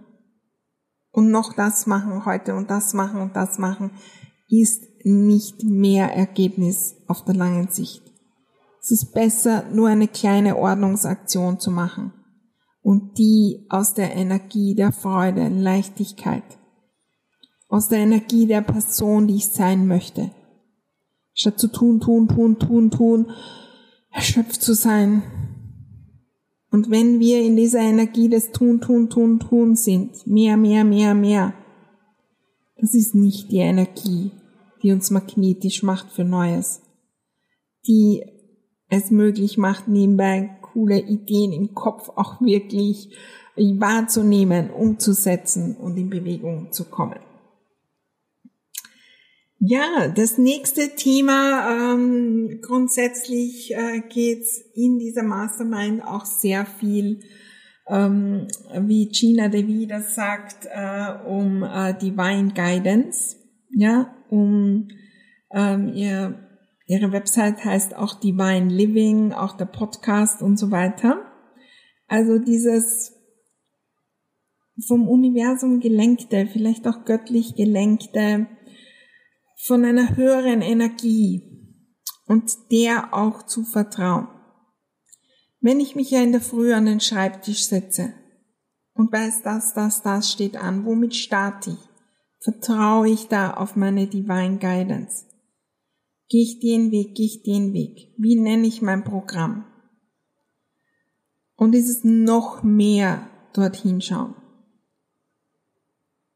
und 1.10 1.30
noch 1.30 1.52
das 1.54 1.86
machen 1.86 2.24
heute 2.24 2.54
und 2.54 2.70
das 2.70 2.94
machen 2.94 3.20
und 3.20 3.36
das 3.36 3.58
machen 3.58 3.90
ist 4.48 4.84
nicht 5.04 5.64
mehr 5.64 6.14
Ergebnis 6.14 6.96
auf 7.06 7.24
der 7.24 7.34
langen 7.34 7.68
Sicht. 7.68 8.02
Es 8.80 8.90
ist 8.90 9.12
besser, 9.12 9.64
nur 9.72 9.88
eine 9.88 10.08
kleine 10.08 10.56
Ordnungsaktion 10.56 11.58
zu 11.58 11.70
machen 11.70 12.12
und 12.82 13.18
die 13.18 13.66
aus 13.68 13.94
der 13.94 14.14
Energie 14.14 14.76
der 14.76 14.92
Freude, 14.92 15.48
Leichtigkeit, 15.48 16.44
aus 17.68 17.88
der 17.88 17.98
Energie 17.98 18.46
der 18.46 18.60
Person, 18.60 19.26
die 19.26 19.36
ich 19.36 19.48
sein 19.48 19.88
möchte. 19.88 20.30
Statt 21.34 21.58
zu 21.58 21.66
tun, 21.68 22.00
tun, 22.00 22.28
tun, 22.28 22.58
tun, 22.58 22.90
tun, 22.90 23.30
erschöpft 24.10 24.62
zu 24.62 24.72
sein. 24.74 25.22
Und 26.70 26.90
wenn 26.90 27.20
wir 27.20 27.42
in 27.42 27.56
dieser 27.56 27.80
Energie 27.80 28.28
des 28.28 28.50
Tun, 28.50 28.80
Tun, 28.80 29.08
Tun, 29.08 29.38
Tun 29.38 29.76
sind, 29.76 30.26
mehr, 30.26 30.56
mehr, 30.56 30.84
mehr, 30.84 31.14
mehr, 31.14 31.54
das 32.78 32.94
ist 32.94 33.14
nicht 33.14 33.50
die 33.50 33.58
Energie, 33.58 34.32
die 34.82 34.92
uns 34.92 35.10
magnetisch 35.10 35.82
macht 35.82 36.10
für 36.10 36.24
Neues, 36.24 36.82
die 37.86 38.24
es 38.88 39.10
möglich 39.10 39.58
macht, 39.58 39.88
nebenbei 39.88 40.58
coole 40.60 41.00
Ideen 41.00 41.52
im 41.52 41.74
Kopf 41.74 42.10
auch 42.10 42.40
wirklich 42.40 43.16
wahrzunehmen, 43.56 44.70
umzusetzen 44.70 45.76
und 45.76 45.96
in 45.96 46.10
Bewegung 46.10 46.72
zu 46.72 46.84
kommen. 46.84 47.18
Ja, 49.58 50.08
das 50.14 50.38
nächste 50.38 50.94
Thema, 50.96 51.94
ähm, 51.94 52.60
grundsätzlich 52.62 53.74
äh, 53.74 54.00
geht's 54.08 54.62
in 54.74 54.98
dieser 54.98 55.22
Mastermind 55.22 56.04
auch 56.04 56.24
sehr 56.26 56.66
viel, 56.66 57.20
ähm, 57.88 58.48
wie 58.80 59.08
Gina 59.08 59.48
Devi 59.48 59.86
das 59.86 60.14
sagt, 60.14 60.66
äh, 60.66 61.14
um 61.26 61.62
äh, 61.62 61.94
Divine 61.98 62.52
Guidance 62.54 63.36
ja, 63.76 64.14
um 64.30 64.88
ähm, 65.52 65.92
ihr, 65.92 66.38
ihre 66.86 67.12
Website 67.12 67.62
heißt 67.64 67.94
auch 67.94 68.18
Divine 68.18 68.68
Living, 68.70 69.32
auch 69.32 69.56
der 69.56 69.66
Podcast 69.66 70.42
und 70.42 70.58
so 70.58 70.70
weiter. 70.70 71.20
Also 72.08 72.38
dieses 72.38 73.12
vom 74.86 75.08
Universum 75.08 75.80
gelenkte, 75.80 76.46
vielleicht 76.50 76.86
auch 76.88 77.04
göttlich 77.04 77.54
gelenkte, 77.54 78.46
von 79.56 79.84
einer 79.84 80.16
höheren 80.16 80.62
Energie 80.62 81.42
und 82.26 82.52
der 82.70 83.14
auch 83.14 83.44
zu 83.44 83.64
vertrauen. 83.64 84.28
Wenn 85.60 85.80
ich 85.80 85.96
mich 85.96 86.10
ja 86.10 86.22
in 86.22 86.32
der 86.32 86.40
Früh 86.40 86.72
an 86.72 86.86
den 86.86 87.00
Schreibtisch 87.00 87.64
setze 87.66 88.12
und 88.94 89.12
weiß, 89.12 89.42
dass 89.42 89.74
das, 89.74 90.02
das 90.02 90.30
steht 90.30 90.56
an, 90.56 90.84
womit 90.84 91.14
starte 91.14 91.70
ich? 91.70 91.88
Vertraue 92.40 93.08
ich 93.08 93.28
da 93.28 93.54
auf 93.54 93.74
meine 93.74 94.06
Divine 94.06 94.58
Guidance? 94.58 95.24
Gehe 96.28 96.42
ich 96.42 96.60
den 96.60 96.90
Weg, 96.90 97.14
gehe 97.14 97.26
ich 97.26 97.42
den 97.42 97.72
Weg? 97.72 98.14
Wie 98.18 98.36
nenne 98.36 98.66
ich 98.66 98.82
mein 98.82 99.04
Programm? 99.04 99.64
Und 101.56 101.74
ist 101.74 101.88
es 101.88 102.04
noch 102.04 102.62
mehr 102.62 103.28
dorthin 103.54 104.00
schauen? 104.00 104.34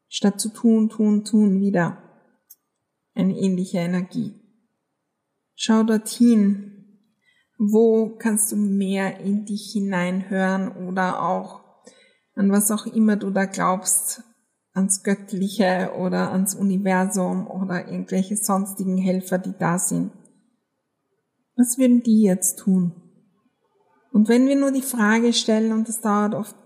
Statt 0.09 0.41
zu 0.41 0.49
tun, 0.49 0.89
tun, 0.89 1.25
tun 1.25 1.61
wieder 1.61 2.10
eine 3.21 3.37
ähnliche 3.37 3.79
Energie. 3.79 4.35
Schau 5.55 5.83
dorthin, 5.83 6.71
wo 7.59 8.17
kannst 8.17 8.51
du 8.51 8.57
mehr 8.57 9.21
in 9.21 9.45
dich 9.45 9.73
hineinhören 9.73 10.87
oder 10.89 11.23
auch 11.23 11.61
an 12.35 12.51
was 12.51 12.71
auch 12.71 12.87
immer 12.87 13.17
du 13.17 13.31
da 13.31 13.45
glaubst, 13.45 14.23
ans 14.73 15.03
Göttliche 15.03 15.93
oder 15.99 16.33
ans 16.33 16.55
Universum 16.55 17.47
oder 17.47 17.87
irgendwelche 17.89 18.37
sonstigen 18.37 18.97
Helfer, 18.97 19.39
die 19.39 19.55
da 19.59 19.79
sind. 19.79 20.13
Was 21.57 21.77
würden 21.77 22.03
die 22.03 22.23
jetzt 22.23 22.61
tun? 22.61 22.95
Und 24.13 24.29
wenn 24.29 24.47
wir 24.47 24.57
nur 24.57 24.73
die 24.73 24.81
Frage 24.81 25.33
stellen, 25.35 25.73
und 25.73 25.89
das 25.89 26.01
dauert 26.01 26.35
oft 26.35 26.57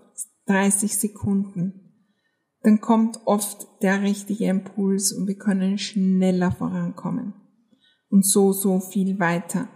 30 0.45 0.97
Sekunden, 0.97 1.84
dann 2.65 2.81
kommt 2.81 3.19
oft 3.25 3.67
der 3.83 4.01
richtige 4.01 4.45
Impuls 4.45 5.11
und 5.11 5.27
wir 5.27 5.37
können 5.37 5.77
schneller 5.77 6.51
vorankommen. 6.51 7.35
Und 8.09 8.25
so, 8.25 8.53
so 8.53 8.79
viel 8.79 9.19
weiter, 9.19 9.67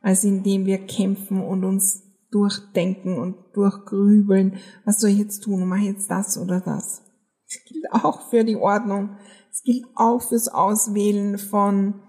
als 0.00 0.22
indem 0.22 0.64
wir 0.64 0.78
kämpfen 0.78 1.42
und 1.42 1.64
uns 1.64 2.04
durchdenken 2.30 3.18
und 3.18 3.34
durchgrübeln, 3.54 4.58
was 4.84 5.00
soll 5.00 5.10
ich 5.10 5.18
jetzt 5.18 5.40
tun, 5.40 5.66
mache 5.66 5.80
ich 5.80 5.86
jetzt 5.86 6.10
das 6.12 6.38
oder 6.38 6.60
das. 6.60 7.02
Das 7.44 7.58
gilt 7.66 7.92
auch 7.92 8.30
für 8.30 8.44
die 8.44 8.56
Ordnung. 8.56 9.16
Es 9.50 9.64
gilt 9.64 9.86
auch 9.96 10.22
fürs 10.22 10.46
Auswählen 10.46 11.38
von 11.38 12.02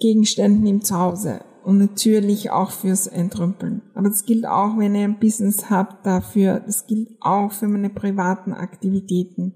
Gegenständen 0.00 0.66
im 0.66 0.82
Zuhause 0.82 1.44
und 1.64 1.78
natürlich 1.78 2.50
auch 2.50 2.70
fürs 2.70 3.06
Entrümpeln. 3.06 3.82
Aber 3.94 4.08
das 4.08 4.26
gilt 4.26 4.46
auch, 4.46 4.78
wenn 4.78 4.94
ihr 4.94 5.04
ein 5.04 5.18
Business 5.18 5.70
habt 5.70 6.04
dafür. 6.04 6.60
Das 6.60 6.86
gilt 6.86 7.08
auch 7.20 7.52
für 7.52 7.68
meine 7.68 7.90
privaten 7.90 8.52
Aktivitäten. 8.52 9.54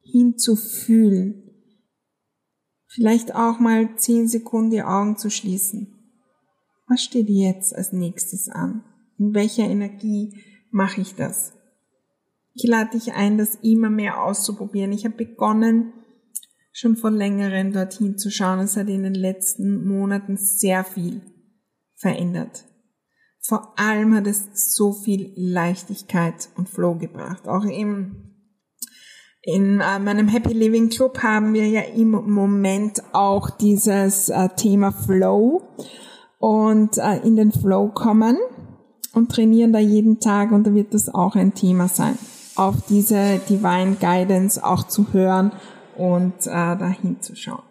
Hinzufühlen. 0.00 1.42
Vielleicht 2.86 3.34
auch 3.34 3.58
mal 3.58 3.96
zehn 3.96 4.28
Sekunden 4.28 4.70
die 4.70 4.82
Augen 4.82 5.16
zu 5.16 5.30
schließen. 5.30 5.94
Was 6.88 7.02
steht 7.02 7.28
jetzt 7.28 7.74
als 7.74 7.92
nächstes 7.92 8.48
an? 8.48 8.84
In 9.18 9.34
welcher 9.34 9.64
Energie 9.64 10.40
mache 10.70 11.00
ich 11.00 11.14
das? 11.14 11.52
Ich 12.54 12.64
lade 12.64 12.90
dich 12.90 13.12
ein, 13.12 13.38
das 13.38 13.56
immer 13.56 13.90
mehr 13.90 14.22
auszuprobieren. 14.22 14.92
Ich 14.92 15.04
habe 15.04 15.16
begonnen, 15.16 15.92
schon 16.72 16.96
vor 16.96 17.10
längerem 17.10 17.72
dorthin 17.72 18.18
zu 18.18 18.30
schauen. 18.30 18.60
Es 18.60 18.76
hat 18.76 18.88
in 18.88 19.02
den 19.02 19.14
letzten 19.14 19.86
Monaten 19.86 20.36
sehr 20.36 20.84
viel 20.84 21.22
verändert. 21.96 22.64
Vor 23.40 23.78
allem 23.78 24.14
hat 24.14 24.26
es 24.26 24.76
so 24.76 24.92
viel 24.92 25.32
Leichtigkeit 25.36 26.48
und 26.56 26.68
Flow 26.68 26.96
gebracht. 26.96 27.48
Auch 27.48 27.64
im 27.64 28.30
in 29.42 29.80
äh, 29.80 29.98
meinem 29.98 30.28
Happy 30.28 30.52
Living 30.52 30.90
Club 30.90 31.22
haben 31.22 31.54
wir 31.54 31.66
ja 31.66 31.80
im 31.80 32.10
Moment 32.10 33.02
auch 33.14 33.48
dieses 33.48 34.28
äh, 34.28 34.50
Thema 34.54 34.92
Flow 34.92 35.62
und 36.38 36.98
äh, 36.98 37.26
in 37.26 37.36
den 37.36 37.50
Flow 37.50 37.88
kommen 37.88 38.36
und 39.14 39.32
trainieren 39.32 39.72
da 39.72 39.78
jeden 39.78 40.20
Tag 40.20 40.52
und 40.52 40.66
da 40.66 40.74
wird 40.74 40.92
das 40.92 41.08
auch 41.08 41.36
ein 41.36 41.54
Thema 41.54 41.88
sein, 41.88 42.18
auf 42.54 42.76
diese 42.90 43.40
Divine 43.48 43.96
Guidance 43.98 44.62
auch 44.62 44.86
zu 44.86 45.14
hören 45.14 45.52
und 45.96 46.46
äh, 46.46 46.76
dahin 46.76 47.20
zu 47.20 47.34
schauen. 47.34 47.62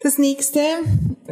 Das 0.00 0.18
nächste 0.18 0.60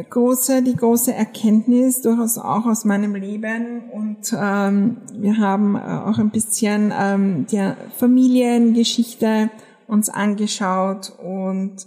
große, 0.09 0.63
die 0.63 0.75
große 0.75 1.13
Erkenntnis, 1.13 2.01
durchaus 2.01 2.37
auch 2.37 2.65
aus 2.65 2.83
meinem 2.83 3.13
Leben 3.13 3.89
und 3.91 4.33
ähm, 4.33 4.97
wir 5.13 5.37
haben 5.37 5.75
äh, 5.75 5.79
auch 5.79 6.17
ein 6.17 6.31
bisschen 6.31 6.91
ähm, 6.97 7.45
die 7.45 7.73
Familiengeschichte 7.97 9.51
uns 9.87 10.09
angeschaut 10.09 11.13
und 11.23 11.85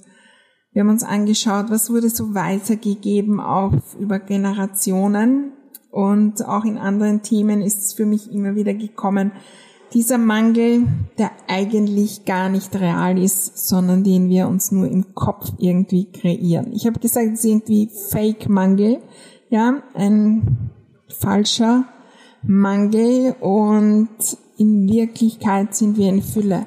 wir 0.72 0.82
haben 0.82 0.90
uns 0.90 1.02
angeschaut, 1.02 1.66
was 1.68 1.90
wurde 1.90 2.10
so 2.10 2.34
weitergegeben 2.34 3.40
auch 3.40 3.72
über 3.98 4.20
Generationen 4.20 5.52
und 5.90 6.46
auch 6.46 6.64
in 6.64 6.78
anderen 6.78 7.22
Themen 7.22 7.60
ist 7.60 7.82
es 7.82 7.92
für 7.92 8.06
mich 8.06 8.30
immer 8.32 8.54
wieder 8.54 8.74
gekommen, 8.74 9.32
dieser 9.92 10.18
Mangel, 10.18 10.86
der 11.18 11.30
eigentlich 11.48 12.24
gar 12.24 12.48
nicht 12.48 12.74
real 12.76 13.18
ist, 13.18 13.68
sondern 13.68 14.04
den 14.04 14.28
wir 14.28 14.48
uns 14.48 14.70
nur 14.72 14.86
im 14.86 15.14
Kopf 15.14 15.52
irgendwie 15.58 16.10
kreieren. 16.10 16.72
Ich 16.72 16.86
habe 16.86 17.00
gesagt, 17.00 17.28
es 17.32 17.40
ist 17.40 17.44
irgendwie 17.44 17.90
Fake-Mangel, 18.10 18.98
ja, 19.50 19.82
ein 19.94 20.70
falscher 21.08 21.84
Mangel 22.42 23.34
und 23.40 24.08
in 24.56 24.88
Wirklichkeit 24.88 25.74
sind 25.74 25.96
wir 25.96 26.08
in 26.08 26.22
Fülle. 26.22 26.66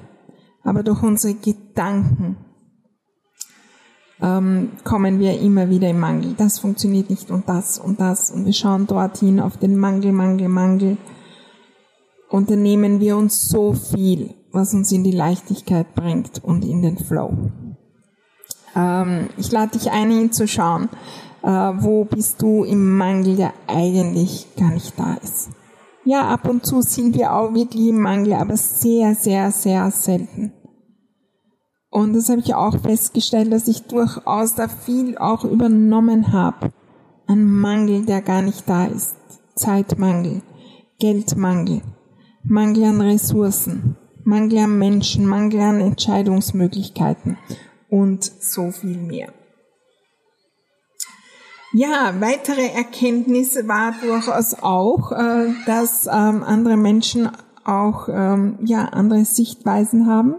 Aber 0.64 0.84
durch 0.84 1.02
unsere 1.04 1.34
Gedanken 1.34 2.38
ähm, 4.22 4.72
kommen 4.84 5.20
wir 5.20 5.40
immer 5.40 5.70
wieder 5.70 5.90
im 5.90 6.00
Mangel. 6.00 6.36
Das 6.38 6.60
funktioniert 6.60 7.10
nicht 7.10 7.32
und 7.32 7.50
das 7.50 7.80
und 7.80 8.00
das 8.00 8.32
und 8.32 8.46
wir 8.46 8.54
schauen 8.54 8.88
dorthin 8.88 9.40
auf 9.40 9.58
den 9.58 9.78
Mangel, 9.78 10.12
Mangel, 10.12 10.50
Mangel 10.50 10.98
und 12.32 12.50
dann 12.50 12.64
nehmen 12.64 13.00
wir 13.02 13.18
uns 13.18 13.50
so 13.50 13.74
viel, 13.74 14.34
was 14.52 14.74
uns 14.74 14.92
in 14.92 15.04
die 15.04 15.12
Leichtigkeit 15.12 15.94
bringt 15.94 16.44
und 16.44 16.64
in 16.64 16.82
den 16.82 16.98
Flow. 16.98 17.34
Ähm, 18.76 19.28
ich 19.38 19.52
lade 19.52 19.78
dich 19.78 19.92
ein, 19.92 20.10
hinzuschauen, 20.10 20.90
äh, 21.44 21.48
wo 21.48 22.06
bist 22.06 22.42
du 22.42 22.64
im 22.64 22.98
Mangel, 22.98 23.36
der 23.36 23.54
eigentlich 23.68 24.48
gar 24.58 24.72
nicht 24.72 24.98
da 24.98 25.16
ist. 25.16 25.50
Ja, 26.06 26.30
ab 26.30 26.48
und 26.48 26.66
zu 26.66 26.82
sind 26.82 27.16
wir 27.16 27.34
auch 27.34 27.54
wirklich 27.54 27.90
im 27.90 28.02
Mangel, 28.02 28.34
aber 28.34 28.56
sehr, 28.56 29.14
sehr, 29.14 29.52
sehr 29.52 29.92
selten. 29.92 30.54
Und 31.90 32.14
das 32.14 32.30
habe 32.30 32.40
ich 32.40 32.56
auch 32.56 32.80
festgestellt, 32.80 33.52
dass 33.52 33.68
ich 33.68 33.84
durchaus 33.84 34.56
da 34.56 34.70
viel 34.70 35.18
auch 35.18 35.44
übernommen 35.44 36.32
habe. 36.32 36.72
Ein 37.28 37.44
Mangel, 37.46 38.06
der 38.06 38.22
gar 38.22 38.42
nicht 38.42 38.68
da 38.68 38.86
ist. 38.86 39.18
Zeitmangel, 39.56 40.42
Geldmangel, 41.00 41.82
Mangel 42.44 42.86
an 42.86 43.02
Ressourcen, 43.02 43.98
Mangel 44.24 44.60
an 44.60 44.78
Menschen, 44.78 45.26
Mangel 45.26 45.62
an 45.62 45.82
Entscheidungsmöglichkeiten 45.82 47.38
und 47.90 48.24
so 48.24 48.72
viel 48.72 48.98
mehr. 48.98 49.34
Ja, 51.74 52.16
weitere 52.20 52.68
Erkenntnis 52.68 53.56
war 53.68 53.94
durchaus 54.02 54.56
auch, 54.56 55.14
äh, 55.14 55.54
dass 55.66 56.06
ähm, 56.06 56.44
andere 56.44 56.76
Menschen 56.76 57.30
auch 57.64 58.10
ähm, 58.10 58.60
ja 58.66 58.86
andere 58.86 59.24
Sichtweisen 59.24 60.06
haben, 60.06 60.36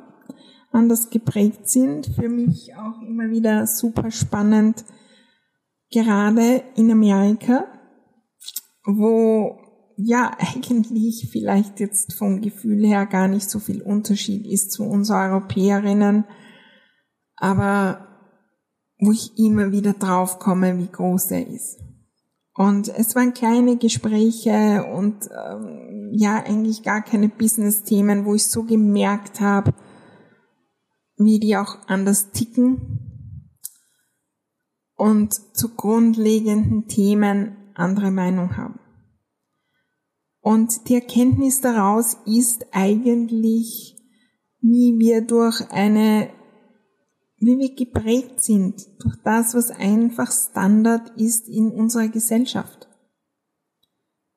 anders 0.73 1.09
geprägt 1.09 1.71
sind. 1.71 2.07
Für 2.07 2.29
mich 2.29 2.75
auch 2.77 3.01
immer 3.01 3.31
wieder 3.31 3.67
super 3.67 4.11
spannend, 4.11 4.85
gerade 5.91 6.65
in 6.75 6.91
Amerika, 6.91 7.65
wo 8.85 9.62
ja 9.97 10.31
eigentlich 10.39 11.29
vielleicht 11.31 11.81
jetzt 11.81 12.15
vom 12.15 12.41
Gefühl 12.41 12.85
her 12.87 13.07
gar 13.07 13.29
nicht 13.29 13.49
so 13.49 13.59
viel 13.59 13.83
Unterschied 13.83 14.47
ist 14.47 14.73
zu 14.73 14.85
uns 14.85 15.11
Europäerinnen, 15.11 16.25
aber 17.37 18.09
wo 18.99 19.11
ich 19.11 19.37
immer 19.39 19.73
wieder 19.73 19.95
drauf 19.95 20.39
komme, 20.39 20.79
wie 20.79 20.91
groß 20.91 21.33
er 21.33 21.47
ist. 21.47 21.81
Und 22.55 22.89
es 22.89 23.15
waren 23.15 23.33
kleine 23.33 23.79
Gespräche 23.79 24.85
und 24.95 25.29
ähm, 25.31 26.11
ja 26.13 26.37
eigentlich 26.37 26.83
gar 26.83 27.03
keine 27.03 27.29
Business-Themen, 27.29 28.27
wo 28.27 28.35
ich 28.35 28.47
so 28.47 28.65
gemerkt 28.65 29.41
habe, 29.41 29.73
wie 31.17 31.41
die 31.41 31.57
auch 31.57 31.79
anders 31.87 32.31
ticken 32.31 33.03
und 34.97 35.35
zu 35.57 35.75
grundlegenden 35.75 36.87
Themen 36.89 37.57
andere 37.75 38.11
Meinung 38.11 38.57
haben. 38.57 38.79
Und 40.43 40.89
die 40.89 40.97
Erkenntnis 40.97 41.61
daraus 41.61 42.17
ist 42.27 42.67
eigentlich, 42.73 43.97
wie 44.61 44.99
wir 44.99 45.23
durch 45.23 45.61
eine, 45.71 46.31
wie 47.39 47.59
wir 47.59 47.75
geprägt 47.77 48.43
sind, 48.43 48.85
durch 49.03 49.15
das, 49.25 49.55
was 49.55 49.71
einfach 49.71 50.33
Standard 50.33 51.11
ist 51.17 51.49
in 51.49 51.71
unserer 51.71 52.09
Gesellschaft. 52.09 52.89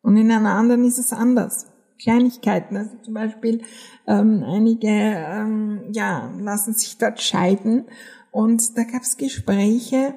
Und 0.02 0.18
in 0.18 0.32
einer 0.32 0.54
anderen 0.54 0.86
ist 0.86 1.00
es 1.00 1.12
anders. 1.12 1.66
Kleinigkeiten, 2.00 2.78
also 2.78 2.98
zum 3.02 3.16
Beispiel 3.16 3.64
ähm, 4.06 4.44
einige 4.46 4.88
ähm, 4.88 5.90
ja, 5.92 6.32
lassen 6.38 6.74
sich 6.74 7.00
dort 7.00 7.20
scheiden 7.20 7.86
und 8.32 8.78
da 8.78 8.84
gab 8.84 9.02
es 9.02 9.18
Gespräche, 9.18 10.14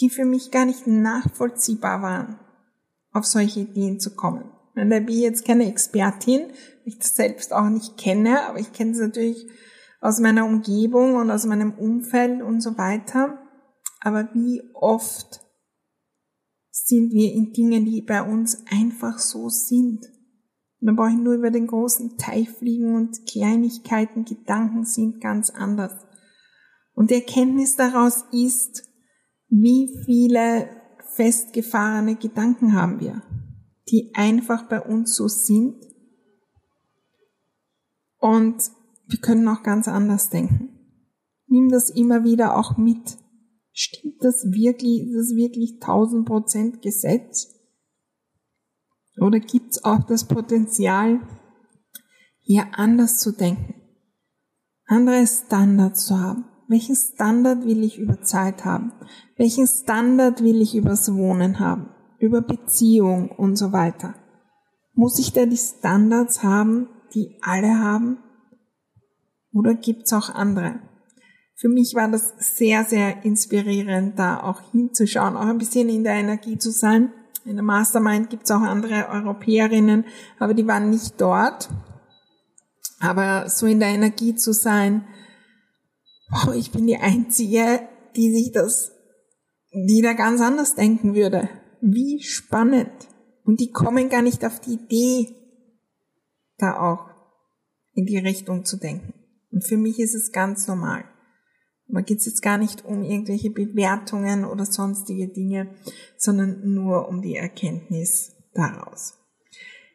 die 0.00 0.08
für 0.08 0.24
mich 0.24 0.50
gar 0.50 0.64
nicht 0.64 0.86
nachvollziehbar 0.86 2.00
waren, 2.00 2.38
auf 3.12 3.26
solche 3.26 3.60
Ideen 3.60 4.00
zu 4.00 4.14
kommen. 4.14 4.44
Da 4.74 4.84
bin 4.84 5.08
ich 5.08 5.20
jetzt 5.20 5.44
keine 5.44 5.68
Expertin, 5.68 6.52
ich 6.84 6.98
das 6.98 7.14
selbst 7.14 7.52
auch 7.52 7.68
nicht 7.68 7.98
kenne, 7.98 8.46
aber 8.48 8.58
ich 8.58 8.72
kenne 8.72 8.92
es 8.92 8.98
natürlich 8.98 9.46
aus 10.00 10.18
meiner 10.18 10.46
Umgebung 10.46 11.14
und 11.16 11.30
aus 11.30 11.46
meinem 11.46 11.74
Umfeld 11.74 12.42
und 12.42 12.60
so 12.60 12.76
weiter. 12.78 13.38
Aber 14.00 14.28
wie 14.34 14.62
oft 14.74 15.40
sind 16.70 17.12
wir 17.12 17.32
in 17.32 17.52
Dingen, 17.52 17.84
die 17.84 18.02
bei 18.02 18.22
uns 18.22 18.64
einfach 18.70 19.18
so 19.18 19.48
sind? 19.48 20.06
Und 20.80 20.86
dann 20.86 20.96
brauche 20.96 21.10
ich 21.10 21.18
nur 21.18 21.34
über 21.34 21.50
den 21.50 21.68
großen 21.68 22.16
Teich 22.16 22.50
fliegen 22.50 22.96
und 22.96 23.26
Kleinigkeiten, 23.26 24.24
Gedanken 24.24 24.84
sind 24.84 25.20
ganz 25.20 25.50
anders. 25.50 25.92
Und 26.94 27.10
die 27.10 27.16
Erkenntnis 27.16 27.76
daraus 27.76 28.24
ist, 28.32 28.88
wie 29.48 30.02
viele 30.04 30.68
festgefahrene 31.14 32.16
Gedanken 32.16 32.72
haben 32.72 32.98
wir 32.98 33.22
die 33.88 34.12
einfach 34.14 34.68
bei 34.68 34.80
uns 34.80 35.14
so 35.14 35.28
sind. 35.28 35.76
Und 38.18 38.70
wir 39.08 39.18
können 39.18 39.48
auch 39.48 39.62
ganz 39.62 39.88
anders 39.88 40.30
denken. 40.30 40.70
Nimm 41.46 41.68
das 41.68 41.90
immer 41.90 42.24
wieder 42.24 42.56
auch 42.56 42.76
mit. 42.76 43.18
Stimmt 43.72 44.22
das 44.22 44.44
wirklich, 44.52 45.02
ist 45.02 45.30
das 45.30 45.36
wirklich 45.36 45.74
1000 45.80 46.26
Prozent 46.26 46.82
Gesetz? 46.82 47.48
Oder 49.18 49.40
gibt 49.40 49.72
es 49.72 49.84
auch 49.84 50.04
das 50.04 50.26
Potenzial, 50.26 51.20
eher 52.46 52.78
anders 52.78 53.18
zu 53.18 53.32
denken, 53.32 53.74
andere 54.86 55.26
Standards 55.26 56.06
zu 56.06 56.18
haben. 56.18 56.44
Welchen 56.68 56.96
Standard 56.96 57.64
will 57.64 57.82
ich 57.82 57.98
über 57.98 58.22
Zeit 58.22 58.64
haben? 58.64 58.92
Welchen 59.36 59.66
Standard 59.66 60.42
will 60.42 60.60
ich 60.60 60.74
übers 60.74 61.12
Wohnen 61.14 61.58
haben? 61.58 61.90
Über 62.22 62.40
Beziehung 62.40 63.32
und 63.32 63.56
so 63.56 63.72
weiter. 63.72 64.14
Muss 64.94 65.18
ich 65.18 65.32
da 65.32 65.44
die 65.44 65.56
Standards 65.56 66.44
haben, 66.44 66.88
die 67.14 67.36
alle 67.42 67.80
haben? 67.80 68.18
Oder 69.52 69.74
gibt's 69.74 70.12
auch 70.12 70.30
andere? 70.30 70.78
Für 71.56 71.68
mich 71.68 71.96
war 71.96 72.08
das 72.08 72.32
sehr, 72.38 72.84
sehr 72.84 73.24
inspirierend, 73.24 74.20
da 74.20 74.40
auch 74.40 74.60
hinzuschauen, 74.70 75.36
auch 75.36 75.48
ein 75.48 75.58
bisschen 75.58 75.88
in 75.88 76.04
der 76.04 76.14
Energie 76.14 76.58
zu 76.58 76.70
sein. 76.70 77.12
In 77.44 77.56
der 77.56 77.64
Mastermind 77.64 78.30
gibt's 78.30 78.52
auch 78.52 78.60
andere 78.60 79.08
Europäerinnen, 79.08 80.04
aber 80.38 80.54
die 80.54 80.68
waren 80.68 80.90
nicht 80.90 81.20
dort. 81.20 81.70
Aber 83.00 83.48
so 83.48 83.66
in 83.66 83.80
der 83.80 83.88
Energie 83.88 84.36
zu 84.36 84.52
sein, 84.52 85.08
wow, 86.30 86.54
ich 86.54 86.70
bin 86.70 86.86
die 86.86 86.98
Einzige, 86.98 87.80
die 88.14 88.30
sich 88.30 88.52
das, 88.52 88.92
die 89.72 90.02
da 90.02 90.12
ganz 90.12 90.40
anders 90.40 90.76
denken 90.76 91.16
würde. 91.16 91.48
Wie 91.82 92.22
spannend. 92.22 92.92
Und 93.44 93.58
die 93.58 93.72
kommen 93.72 94.08
gar 94.08 94.22
nicht 94.22 94.44
auf 94.44 94.60
die 94.60 94.74
Idee, 94.74 95.34
da 96.58 96.78
auch 96.78 97.10
in 97.92 98.06
die 98.06 98.18
Richtung 98.18 98.64
zu 98.64 98.76
denken. 98.76 99.14
Und 99.50 99.66
für 99.66 99.76
mich 99.76 99.98
ist 99.98 100.14
es 100.14 100.30
ganz 100.30 100.68
normal. 100.68 101.04
Da 101.88 102.00
geht 102.00 102.20
es 102.20 102.26
jetzt 102.26 102.40
gar 102.40 102.56
nicht 102.56 102.84
um 102.84 103.02
irgendwelche 103.02 103.50
Bewertungen 103.50 104.44
oder 104.44 104.64
sonstige 104.64 105.28
Dinge, 105.28 105.74
sondern 106.16 106.72
nur 106.72 107.08
um 107.08 107.20
die 107.20 107.36
Erkenntnis 107.36 108.32
daraus. 108.54 109.18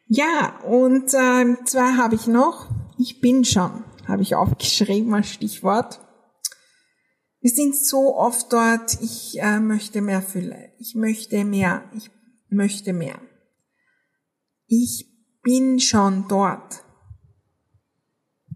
Ja, 0.06 0.60
und 0.64 1.12
äh, 1.14 1.56
zwei 1.64 1.96
habe 1.96 2.14
ich 2.14 2.26
noch. 2.26 2.70
Ich 2.98 3.20
bin 3.20 3.44
schon, 3.44 3.84
habe 4.06 4.22
ich 4.22 4.36
aufgeschrieben 4.36 5.14
als 5.14 5.28
Stichwort. 5.28 6.00
Wir 7.48 7.54
sind 7.54 7.76
so 7.76 8.14
oft 8.14 8.52
dort, 8.52 9.00
ich 9.00 9.40
äh, 9.40 9.58
möchte 9.58 10.02
mehr 10.02 10.20
Fülle, 10.20 10.70
ich 10.78 10.94
möchte 10.94 11.46
mehr, 11.46 11.90
ich 11.96 12.10
möchte 12.50 12.92
mehr. 12.92 13.18
Ich 14.66 15.06
bin 15.42 15.80
schon 15.80 16.28
dort. 16.28 16.84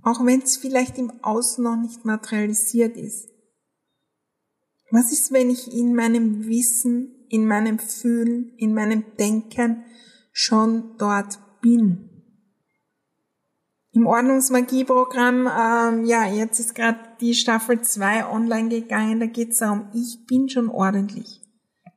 Auch 0.02 0.26
wenn 0.26 0.42
es 0.42 0.58
vielleicht 0.58 0.98
im 0.98 1.10
Außen 1.22 1.64
noch 1.64 1.76
nicht 1.76 2.04
materialisiert 2.04 2.98
ist. 2.98 3.30
Was 4.90 5.10
ist, 5.10 5.32
wenn 5.32 5.48
ich 5.48 5.72
in 5.72 5.94
meinem 5.94 6.46
Wissen, 6.46 7.24
in 7.30 7.46
meinem 7.46 7.78
Fühlen, 7.78 8.52
in 8.58 8.74
meinem 8.74 9.04
Denken 9.18 9.86
schon 10.32 10.98
dort 10.98 11.38
bin? 11.62 12.10
Im 13.94 14.06
Ordnungsmagieprogramm, 14.06 15.46
ähm, 15.46 16.04
ja, 16.06 16.26
jetzt 16.26 16.58
ist 16.58 16.74
gerade 16.74 16.98
die 17.20 17.34
Staffel 17.34 17.82
2 17.82 18.26
online 18.26 18.70
gegangen, 18.70 19.20
da 19.20 19.26
geht 19.26 19.50
es 19.50 19.58
darum, 19.58 19.90
ich 19.92 20.24
bin 20.26 20.48
schon 20.48 20.70
ordentlich. 20.70 21.42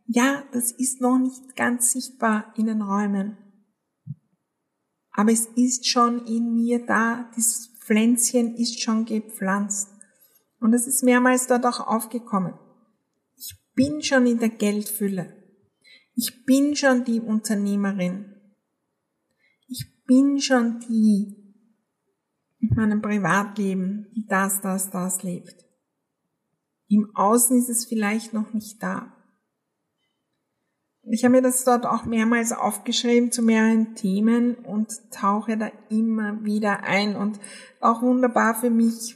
Ja, 0.06 0.44
das 0.52 0.72
ist 0.72 1.00
noch 1.00 1.18
nicht 1.18 1.56
ganz 1.56 1.94
sichtbar 1.94 2.54
in 2.58 2.68
den 2.68 2.82
Räumen. 2.82 3.38
Aber 5.12 5.32
es 5.32 5.46
ist 5.56 5.88
schon 5.88 6.26
in 6.26 6.54
mir 6.54 6.86
da, 6.86 7.32
dieses 7.36 7.74
Pflänzchen 7.80 8.56
ist 8.56 8.82
schon 8.82 9.06
gepflanzt. 9.06 9.90
Und 10.60 10.74
es 10.74 10.88
ist 10.88 11.02
mehrmals 11.02 11.48
dort 11.48 11.66
auch 11.66 11.80
aufgekommen. 11.80 12.56
Ich 13.38 13.56
bin 13.74 14.02
schon 14.04 14.28
in 14.28 14.40
der 14.40 14.50
Geldfülle. 14.50 15.34
Ich 16.14 16.46
bin 16.46 16.76
schon 16.76 17.06
die 17.06 17.22
Unternehmerin. 17.22 18.36
Ich 19.68 20.04
bin 20.06 20.42
schon 20.42 20.80
die 20.82 21.45
mit 22.66 22.78
meinem 22.78 23.02
Privatleben, 23.02 24.08
die 24.16 24.26
das, 24.26 24.62
das, 24.62 24.90
das 24.90 25.24
lebt. 25.24 25.66
Im 26.88 27.10
Außen 27.16 27.58
ist 27.58 27.70
es 27.70 27.86
vielleicht 27.86 28.34
noch 28.34 28.54
nicht 28.54 28.82
da. 28.82 29.12
Ich 31.08 31.24
habe 31.24 31.34
mir 31.34 31.42
das 31.44 31.64
dort 31.64 31.86
auch 31.86 32.06
mehrmals 32.06 32.52
aufgeschrieben 32.52 33.32
zu 33.32 33.44
mehreren 33.44 33.94
Themen 33.94 34.56
und 34.56 34.90
tauche 35.12 35.58
da 35.58 35.72
immer 35.90 36.44
wieder 36.44 36.84
ein 36.84 37.16
und 37.16 37.40
auch 37.80 38.02
wunderbar 38.02 38.56
für 38.56 38.72
mich 38.72 39.16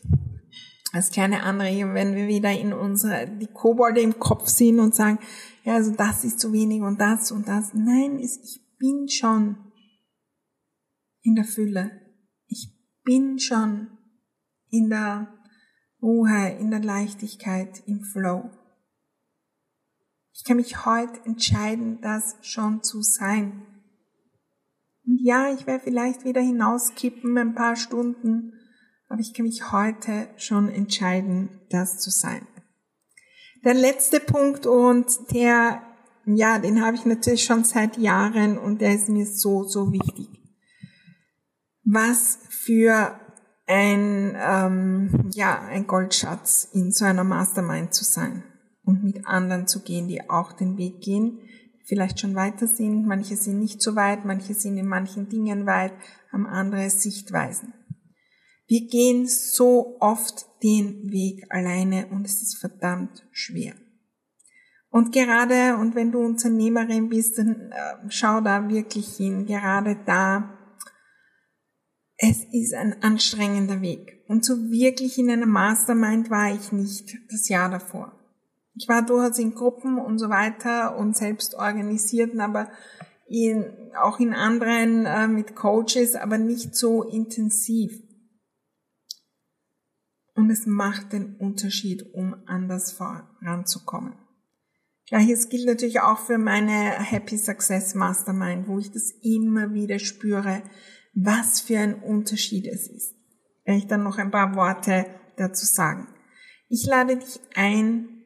als 0.92 1.10
kleine 1.10 1.44
Anregung, 1.44 1.96
wenn 1.96 2.16
wir 2.16 2.28
wieder 2.28 2.52
in 2.52 2.74
unsere, 2.74 3.28
die 3.28 3.48
Kobolde 3.48 4.02
im 4.02 4.20
Kopf 4.20 4.48
sind 4.48 4.80
und 4.80 4.94
sagen, 4.94 5.20
ja, 5.64 5.76
also 5.76 5.92
das 5.92 6.24
ist 6.24 6.40
zu 6.40 6.54
wenig 6.54 6.82
und 6.82 7.00
das 7.02 7.32
und 7.32 7.48
das. 7.48 7.74
Nein, 7.74 8.20
ich 8.20 8.62
bin 8.78 9.08
schon 9.08 9.58
in 11.22 11.36
der 11.36 11.46
Fülle. 11.46 11.99
Bin 13.10 13.39
schon 13.39 13.88
in 14.69 14.91
der 14.91 15.34
Ruhe, 16.00 16.56
in 16.60 16.69
der 16.69 16.80
Leichtigkeit, 16.80 17.82
im 17.88 18.04
Flow. 18.04 18.52
Ich 20.32 20.43
kann 20.43 20.58
mich 20.58 20.86
heute 20.86 21.19
entscheiden, 21.26 22.02
das 22.02 22.36
schon 22.43 22.84
zu 22.84 23.02
sein. 23.02 23.65
Und 25.08 25.19
ja, 25.24 25.52
ich 25.52 25.65
werde 25.65 25.86
vielleicht 25.86 26.24
wieder 26.24 26.39
hinauskippen, 26.39 27.36
ein 27.36 27.56
paar 27.56 27.76
Stunden, 27.76 28.54
aber 29.08 29.22
ich 29.22 29.34
kann 29.34 29.48
mich 29.48 29.72
heute 29.72 30.30
schon 30.38 30.69
entscheiden, 30.69 31.62
das 31.72 31.98
zu 31.98 32.12
sein. 32.12 32.45
Der 33.65 33.74
letzte 33.74 34.19
Punkt 34.19 34.67
und 34.67 35.08
der, 35.32 35.82
ja, 36.28 36.60
den 36.60 36.86
habe 36.86 36.95
ich 36.95 37.06
natürlich 37.08 37.43
schon 37.43 37.63
seit 37.63 37.98
Jahren 37.98 38.60
und 38.60 38.82
der 38.82 38.93
ist 38.93 39.10
mir 39.10 39.26
so, 39.26 39.63
so 39.63 39.91
wichtig. 39.91 40.28
Was 41.91 42.38
für 42.49 43.19
ein, 43.65 44.38
ähm, 44.39 45.30
ja, 45.34 45.60
ein 45.62 45.88
Goldschatz 45.88 46.69
in 46.71 46.91
so 46.91 47.06
einer 47.06 47.23
Mastermind 47.23 47.95
zu 47.95 48.04
sein 48.04 48.43
und 48.84 49.04
mit 49.04 49.25
anderen 49.25 49.65
zu 49.65 49.82
gehen, 49.82 50.08
die 50.08 50.30
auch 50.30 50.54
den 50.54 50.78
Weg 50.78 51.02
gehen, 51.02 51.39
vielleicht 51.86 52.19
schon 52.19 52.36
weiter 52.36 52.67
sind. 52.67 53.08
Manche 53.08 53.36
sind 53.36 53.60
nicht 53.60 53.82
so 53.82 53.95
weit, 53.95 54.23
manche 54.23 54.54
sind 54.54 54.78
in 54.78 54.88
manchen 54.88 55.30
Dingen 55.30 55.65
weit, 55.65 55.93
haben 56.32 56.45
andere 56.45 56.91
Sichtweisen. 56.91 57.73
Wir 58.67 58.88
gehen 58.88 59.25
so 59.25 59.97
oft 59.99 60.45
den 60.62 61.12
Weg 61.12 61.43
alleine 61.49 62.06
und 62.12 62.23
es 62.25 62.43
ist 62.43 62.58
verdammt 62.58 63.28
schwer. 63.32 63.73
Und 64.91 65.12
gerade, 65.12 65.75
und 65.78 65.95
wenn 65.95 66.12
du 66.12 66.19
Unternehmerin 66.19 67.10
bist, 67.10 67.39
dann 67.39 67.71
äh, 67.71 68.10
schau 68.10 68.41
da 68.41 68.69
wirklich 68.69 69.15
hin, 69.17 69.47
gerade 69.47 69.97
da, 70.06 70.59
es 72.22 72.44
ist 72.52 72.74
ein 72.74 73.02
anstrengender 73.02 73.82
Weg. 73.82 74.24
Und 74.28 74.44
so 74.44 74.70
wirklich 74.70 75.18
in 75.18 75.32
einer 75.32 75.46
Mastermind 75.46 76.30
war 76.30 76.54
ich 76.54 76.72
nicht 76.74 77.18
das 77.32 77.48
Jahr 77.48 77.72
davor. 77.72 78.12
Ich 78.76 78.88
war 78.88 79.02
durchaus 79.02 79.40
in 79.40 79.56
Gruppen 79.56 79.98
und 79.98 80.20
so 80.20 80.30
weiter 80.30 80.98
und 80.98 81.16
selbst 81.16 81.56
organisierten, 81.56 82.42
aber 82.42 82.70
in, 83.28 83.66
auch 84.02 84.20
in 84.20 84.34
anderen 84.34 85.06
äh, 85.06 85.28
mit 85.28 85.56
Coaches, 85.56 86.16
aber 86.16 86.38
nicht 86.38 86.76
so 86.76 87.04
intensiv. 87.04 88.04
Und 90.36 90.50
es 90.52 90.66
macht 90.66 91.14
den 91.14 91.36
Unterschied, 91.38 92.14
um 92.14 92.36
anders 92.46 92.92
voranzukommen. 92.92 94.14
Gleiches 95.10 95.50
gilt 95.50 95.65
natürlich 95.65 96.02
auch 96.02 96.19
für 96.19 96.38
meine 96.38 96.72
Happy 96.72 97.38
Success 97.38 97.95
Mastermind, 97.95 98.67
wo 98.67 98.80
ich 98.80 98.91
das 98.91 99.12
immer 99.24 99.74
wieder 99.74 100.00
spüre, 100.00 100.62
was 101.13 101.62
für 101.62 101.80
ein 101.80 101.95
Unterschied 101.95 102.67
es 102.67 102.88
ist. 102.88 103.15
Werde 103.65 103.80
ich 103.80 103.88
dann 103.88 104.04
noch 104.04 104.17
ein 104.17 104.32
paar 104.32 104.56
Worte 104.56 105.06
dazu 105.36 105.65
sagen. 105.65 106.08
Ich 106.67 106.86
lade 106.86 107.17
dich 107.17 107.39
ein, 107.56 108.19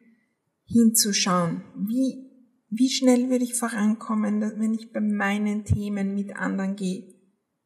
hinzuschauen. 0.66 1.64
Wie, 1.76 2.30
wie 2.70 2.90
schnell 2.90 3.30
würde 3.30 3.44
ich 3.44 3.56
vorankommen, 3.56 4.42
wenn 4.42 4.74
ich 4.74 4.92
bei 4.92 5.00
meinen 5.00 5.64
Themen 5.64 6.14
mit 6.16 6.36
anderen 6.36 6.76
gehe? 6.76 7.14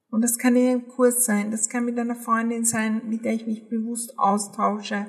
Und 0.10 0.22
das 0.22 0.38
kann 0.38 0.56
in 0.56 0.68
einem 0.68 0.88
Kurs 0.88 1.26
sein, 1.26 1.52
das 1.52 1.70
kann 1.70 1.86
mit 1.86 1.98
einer 1.98 2.16
Freundin 2.16 2.66
sein, 2.66 3.02
mit 3.10 3.26
der 3.26 3.34
ich 3.34 3.46
mich 3.46 3.68
bewusst 3.68 4.18
austausche. 4.18 5.06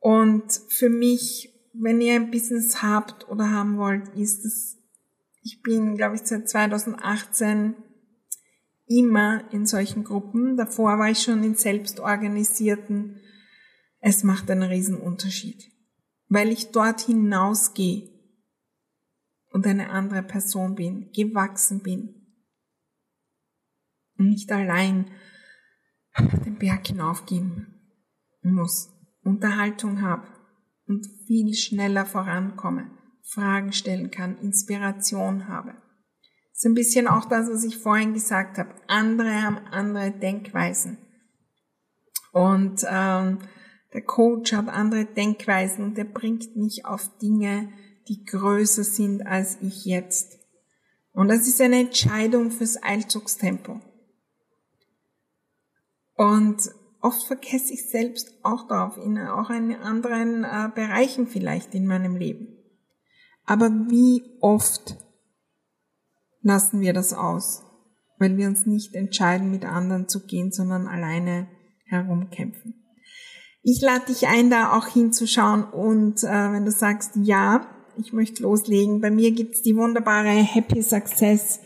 Und 0.00 0.50
für 0.68 0.88
mich, 0.88 1.54
wenn 1.72 2.00
ihr 2.00 2.14
ein 2.14 2.30
Business 2.30 2.82
habt 2.82 3.28
oder 3.28 3.50
haben 3.50 3.78
wollt, 3.78 4.08
ist 4.16 4.44
es, 4.44 4.76
ich 5.42 5.62
bin, 5.62 5.96
glaube 5.96 6.16
ich, 6.16 6.22
seit 6.22 6.48
2018 6.48 7.74
immer 8.86 9.44
in 9.52 9.66
solchen 9.66 10.04
Gruppen. 10.04 10.56
Davor 10.56 10.98
war 10.98 11.10
ich 11.10 11.22
schon 11.22 11.44
in 11.44 11.54
selbstorganisierten. 11.54 13.20
Es 14.00 14.24
macht 14.24 14.50
einen 14.50 14.62
riesen 14.62 14.98
Unterschied 14.98 15.70
weil 16.28 16.50
ich 16.50 16.70
dort 16.70 17.00
hinausgehe 17.00 18.10
und 19.50 19.66
eine 19.66 19.90
andere 19.90 20.22
Person 20.22 20.74
bin, 20.74 21.10
gewachsen 21.12 21.82
bin 21.82 22.26
und 24.18 24.28
nicht 24.28 24.52
allein 24.52 25.10
den 26.44 26.58
Berg 26.58 26.86
hinaufgehen 26.86 27.74
muss, 28.42 28.90
Unterhaltung 29.22 30.02
habe 30.02 30.26
und 30.88 31.06
viel 31.26 31.54
schneller 31.54 32.06
vorankomme, 32.06 32.90
Fragen 33.22 33.72
stellen 33.72 34.10
kann, 34.10 34.38
Inspiration 34.38 35.48
habe. 35.48 35.74
ist 36.52 36.64
ein 36.64 36.74
bisschen 36.74 37.06
auch 37.06 37.26
das, 37.26 37.48
was 37.50 37.64
ich 37.64 37.76
vorhin 37.76 38.14
gesagt 38.14 38.58
habe. 38.58 38.74
Andere 38.86 39.42
haben 39.42 39.58
andere 39.70 40.10
Denkweisen. 40.10 40.98
Und 42.32 42.84
ähm, 42.88 43.38
der 43.92 44.02
Coach 44.02 44.52
hat 44.52 44.68
andere 44.68 45.06
Denkweisen 45.06 45.84
und 45.84 45.96
der 45.96 46.04
bringt 46.04 46.56
mich 46.56 46.84
auf 46.84 47.18
Dinge, 47.18 47.72
die 48.08 48.24
größer 48.24 48.84
sind 48.84 49.26
als 49.26 49.58
ich 49.60 49.84
jetzt. 49.84 50.38
Und 51.12 51.28
das 51.28 51.48
ist 51.48 51.60
eine 51.60 51.80
Entscheidung 51.80 52.50
fürs 52.50 52.82
Eilzugstempo. 52.82 53.80
Und 56.14 56.70
oft 57.00 57.26
vergesse 57.26 57.72
ich 57.72 57.88
selbst 57.88 58.32
auch 58.42 58.66
darauf, 58.68 58.96
in 58.96 59.18
auch 59.18 59.50
in 59.50 59.74
anderen 59.74 60.44
äh, 60.44 60.70
Bereichen 60.74 61.26
vielleicht 61.26 61.74
in 61.74 61.86
meinem 61.86 62.16
Leben. 62.16 62.48
Aber 63.44 63.70
wie 63.70 64.22
oft 64.40 64.96
lassen 66.42 66.80
wir 66.80 66.92
das 66.92 67.12
aus, 67.12 67.62
weil 68.18 68.36
wir 68.36 68.48
uns 68.48 68.66
nicht 68.66 68.94
entscheiden, 68.94 69.50
mit 69.50 69.64
anderen 69.64 70.08
zu 70.08 70.26
gehen, 70.26 70.52
sondern 70.52 70.86
alleine 70.86 71.48
herumkämpfen. 71.86 72.74
Ich 73.62 73.80
lade 73.80 74.06
dich 74.06 74.28
ein, 74.28 74.50
da 74.50 74.76
auch 74.76 74.86
hinzuschauen 74.86 75.64
und 75.64 76.22
äh, 76.22 76.52
wenn 76.52 76.64
du 76.64 76.70
sagst, 76.70 77.12
ja, 77.16 77.66
ich 77.96 78.12
möchte 78.12 78.42
loslegen, 78.42 79.00
bei 79.00 79.10
mir 79.10 79.32
gibt's 79.32 79.62
die 79.62 79.76
wunderbare 79.76 80.30
Happy 80.30 80.82
Success 80.82 81.60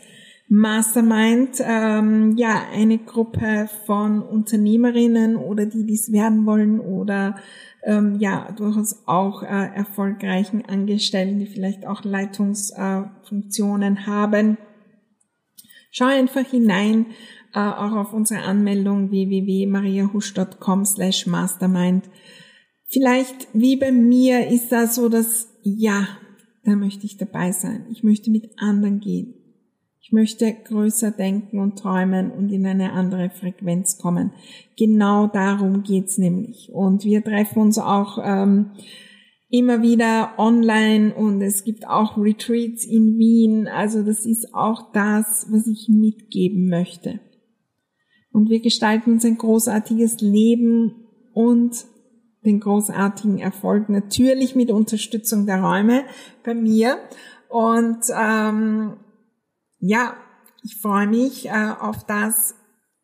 Mastermind, 0.55 1.61
ähm, 1.63 2.35
ja, 2.37 2.63
eine 2.71 2.99
Gruppe 2.99 3.67
von 3.85 4.21
Unternehmerinnen 4.21 5.35
oder 5.35 5.65
die 5.65 5.85
dies 5.85 6.11
werden 6.11 6.45
wollen 6.45 6.79
oder 6.79 7.35
ähm, 7.83 8.17
ja, 8.19 8.51
durchaus 8.55 9.07
auch 9.07 9.43
äh, 9.43 9.47
erfolgreichen 9.75 10.63
Angestellten, 10.65 11.39
die 11.39 11.47
vielleicht 11.47 11.87
auch 11.87 12.03
Leitungsfunktionen 12.03 13.97
äh, 13.97 13.99
haben 14.01 14.57
Schau 15.95 16.05
einfach 16.05 16.49
hinein, 16.49 17.05
äh, 17.53 17.59
auch 17.59 17.91
auf 17.91 18.13
unsere 18.13 18.41
Anmeldung 18.41 19.11
www.mariahusch.com 19.11 20.85
slash 20.85 21.27
mastermind. 21.27 22.09
Vielleicht 22.87 23.47
wie 23.53 23.75
bei 23.75 23.91
mir 23.91 24.47
ist 24.47 24.71
das 24.71 24.95
so, 24.95 25.07
dass 25.07 25.49
ja, 25.61 26.07
da 26.63 26.75
möchte 26.75 27.05
ich 27.05 27.17
dabei 27.17 27.51
sein. 27.51 27.85
Ich 27.91 28.03
möchte 28.03 28.31
mit 28.31 28.49
anderen 28.57 29.01
gehen. 29.01 29.35
Möchte 30.13 30.53
größer 30.53 31.11
denken 31.11 31.59
und 31.59 31.77
träumen 31.77 32.31
und 32.31 32.51
in 32.51 32.65
eine 32.65 32.93
andere 32.93 33.29
Frequenz 33.29 33.97
kommen. 33.97 34.31
Genau 34.77 35.27
darum 35.27 35.83
geht's 35.83 36.17
nämlich. 36.17 36.69
Und 36.71 37.03
wir 37.03 37.23
treffen 37.23 37.63
uns 37.63 37.79
auch 37.79 38.19
ähm, 38.23 38.71
immer 39.49 39.81
wieder 39.81 40.33
online 40.37 41.13
und 41.13 41.41
es 41.41 41.63
gibt 41.63 41.87
auch 41.87 42.17
Retreats 42.17 42.85
in 42.85 43.17
Wien. 43.17 43.67
Also 43.67 44.03
das 44.03 44.25
ist 44.25 44.53
auch 44.53 44.91
das, 44.93 45.47
was 45.49 45.67
ich 45.67 45.89
mitgeben 45.89 46.69
möchte. 46.69 47.19
Und 48.31 48.49
wir 48.49 48.61
gestalten 48.61 49.11
uns 49.13 49.25
ein 49.25 49.37
großartiges 49.37 50.21
Leben 50.21 51.07
und 51.33 51.85
den 52.45 52.59
großartigen 52.59 53.39
Erfolg 53.39 53.89
natürlich 53.89 54.55
mit 54.55 54.71
Unterstützung 54.71 55.45
der 55.45 55.61
Räume 55.61 56.03
bei 56.43 56.53
mir. 56.53 56.97
Und 57.49 57.99
ähm, 58.15 58.93
ja, 59.85 60.15
ich 60.63 60.77
freue 60.77 61.07
mich 61.07 61.47
äh, 61.47 61.73
auf 61.77 62.05
das, 62.05 62.55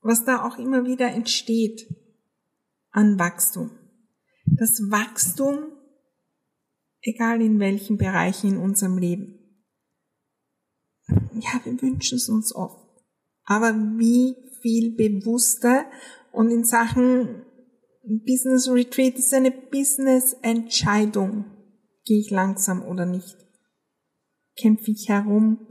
was 0.02 0.24
da 0.24 0.46
auch 0.46 0.58
immer 0.58 0.86
wieder 0.86 1.10
entsteht 1.12 1.94
an 2.92 3.20
Wachstum. 3.20 3.72
Das 4.46 4.80
Wachstum 4.90 5.74
egal 7.02 7.42
in 7.42 7.60
welchen 7.60 7.98
Bereichen 7.98 8.52
in 8.52 8.58
unserem 8.58 8.98
Leben. 8.98 9.40
Ja, 11.34 11.60
wir 11.64 11.82
wünschen 11.82 12.16
es 12.16 12.30
uns 12.30 12.56
oft. 12.56 12.88
Aber 13.44 13.74
wie 13.74 14.36
viel 14.62 14.96
bewusster 14.96 15.86
und 16.32 16.50
in 16.50 16.64
Sachen 16.64 17.44
Business 18.04 18.70
Retreat 18.70 19.16
ist 19.16 19.34
eine 19.34 19.52
Business 19.52 20.34
Entscheidung. 20.42 21.46
Gehe 22.06 22.20
ich 22.20 22.30
langsam 22.30 22.84
oder 22.84 23.06
nicht? 23.06 23.38
Kämpfe 24.56 24.92
ich 24.92 25.10
herum 25.10 25.69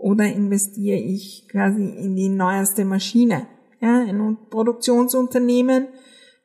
oder 0.00 0.26
investiere 0.26 0.98
ich 0.98 1.46
quasi 1.48 1.84
in 1.84 2.16
die 2.16 2.28
neueste 2.28 2.84
Maschine? 2.84 3.46
Ja, 3.80 4.00
ein 4.00 4.36
Produktionsunternehmen 4.50 5.88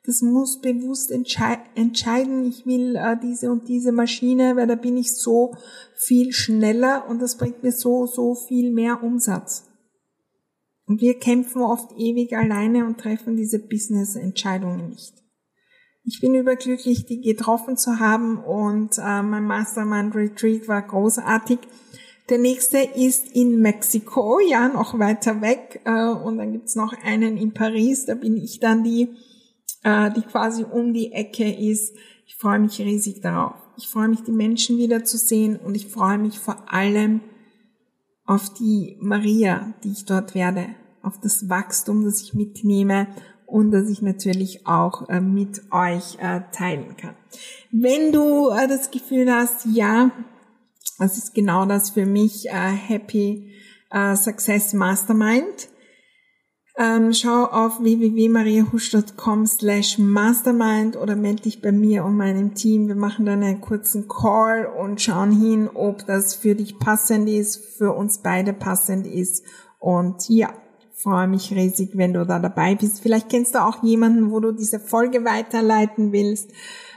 das 0.06 0.22
muss 0.22 0.62
bewusst 0.62 1.10
entschei 1.12 1.58
entscheiden, 1.74 2.46
ich 2.46 2.65
will 2.65 2.96
äh, 2.96 3.18
diese 3.22 3.52
und 3.52 3.68
diese 3.68 3.91
Maschine, 3.91 4.56
weil 4.56 4.68
da 4.68 4.76
bin 4.76 4.98
ich 4.98 5.15
so 5.15 5.56
viel 5.96 6.32
schneller 6.32 7.08
und 7.10 7.22
das 7.22 7.38
bringt 7.38 7.63
mir 7.63 7.72
so, 7.72 8.06
so 8.06 8.36
viel 8.36 8.72
mehr 8.72 9.04
Umsatz. 9.04 9.68
Und 10.86 11.02
wir 11.02 11.18
kämpfen 11.18 11.63
oft 11.63 11.91
ewig 11.98 12.38
alleine 12.38 12.86
und 12.86 13.00
treffen 13.00 13.36
diese 13.36 13.58
Business-Entscheidungen 13.58 14.89
nicht. 14.89 15.13
Ich 16.04 16.22
bin 16.22 16.36
überglücklich, 16.36 17.08
die 17.08 17.22
getroffen 17.22 17.76
zu 17.76 18.00
haben 18.00 18.38
und 18.38 19.00
äh, 19.00 19.24
mein 19.24 19.46
Mastermind 19.46 20.13
Retreat 20.13 20.68
war 20.68 20.84
großartig. 20.84 21.58
Der 22.29 22.39
nächste 22.39 22.79
ist 22.79 23.35
in 23.35 23.61
Mexiko, 23.61 24.39
ja, 24.39 24.67
noch 24.67 24.97
weiter 24.97 25.41
weg. 25.41 25.81
Äh, 25.85 26.09
und 26.09 26.38
dann 26.38 26.53
gibt's 26.53 26.75
noch 26.75 26.93
einen 27.03 27.38
in 27.38 27.53
Paris, 27.53 28.05
da 28.05 28.15
bin 28.15 28.38
ich 28.38 28.59
dann 28.59 28.83
die 28.83 29.09
äh, 29.85 30.11
die 30.11 30.23
quasi 30.23 30.63
um 30.63 30.93
die 30.93 31.13
Ecke 31.13 31.49
ist. 31.49 31.95
Ich 32.25 32.35
freue 32.35 32.59
mich 32.59 32.79
riesig 32.79 33.21
darauf. 33.21 33.53
Ich 33.77 33.88
freue 33.88 34.07
mich, 34.07 34.23
die 34.23 34.31
Menschen 34.31 34.77
wiederzusehen 34.77 35.57
und 35.57 35.75
ich 35.75 35.88
freue 35.88 36.17
mich 36.17 36.39
vor 36.39 36.73
allem 36.73 37.21
auf 38.25 38.51
die 38.53 38.97
Maria, 38.99 39.73
die 39.83 39.91
ich 39.91 40.05
dort 40.05 40.33
werde, 40.33 40.69
auf 41.03 41.19
das 41.19 41.49
Wachstum, 41.49 42.03
das 42.03 42.21
ich 42.21 42.33
mitnehme 42.33 43.07
und 43.45 43.69
das 43.69 43.88
ich 43.89 44.01
natürlich 44.01 44.65
auch 44.65 45.07
äh, 45.07 45.21
mit 45.21 45.61
euch 45.71 46.17
teilen 46.51 46.97
kann. 46.97 47.15
Wenn 47.69 48.11
du 48.11 48.49
das 48.49 48.89
Gefühl 48.89 49.31
hast, 49.31 49.67
ja, 49.67 50.09
das 50.97 51.17
ist 51.17 51.34
genau 51.34 51.65
das 51.65 51.89
für 51.89 52.05
mich, 52.05 52.47
äh, 52.49 52.51
Happy 52.51 53.51
äh, 53.91 54.15
Success 54.15 54.73
Mastermind, 54.73 55.69
ähm, 56.77 57.13
schau 57.13 57.45
auf 57.45 57.79
www.mariahusch.com 57.79 59.45
slash 59.45 59.97
mastermind 59.97 60.97
oder 60.97 61.15
melde 61.15 61.43
dich 61.43 61.62
bei 61.62 61.71
mir 61.71 62.03
und 62.03 62.17
meinem 62.17 62.53
Team. 62.53 62.89
Wir 62.89 62.95
machen 62.95 63.25
dann 63.25 63.43
einen 63.43 63.62
kurzen 63.62 64.10
Call 64.10 64.65
und 64.65 65.01
schauen 65.01 65.31
hin, 65.31 65.69
ob 65.73 66.05
das 66.05 66.36
für 66.36 66.53
dich 66.53 66.77
passend 66.77 67.29
ist, 67.29 67.77
für 67.77 67.93
uns 67.93 68.21
beide 68.21 68.51
passend 68.51 69.08
ist. 69.08 69.45
Und 69.79 70.27
ja, 70.27 70.53
freue 70.95 71.27
mich 71.27 71.51
riesig, 71.51 71.91
wenn 71.93 72.13
du 72.13 72.25
da 72.25 72.39
dabei 72.39 72.75
bist. 72.75 73.01
Vielleicht 73.01 73.29
kennst 73.29 73.55
du 73.55 73.63
auch 73.63 73.84
jemanden, 73.84 74.31
wo 74.31 74.39
du 74.39 74.51
diese 74.51 74.79
Folge 74.79 75.25
weiterleiten 75.25 76.12
willst 76.12 76.51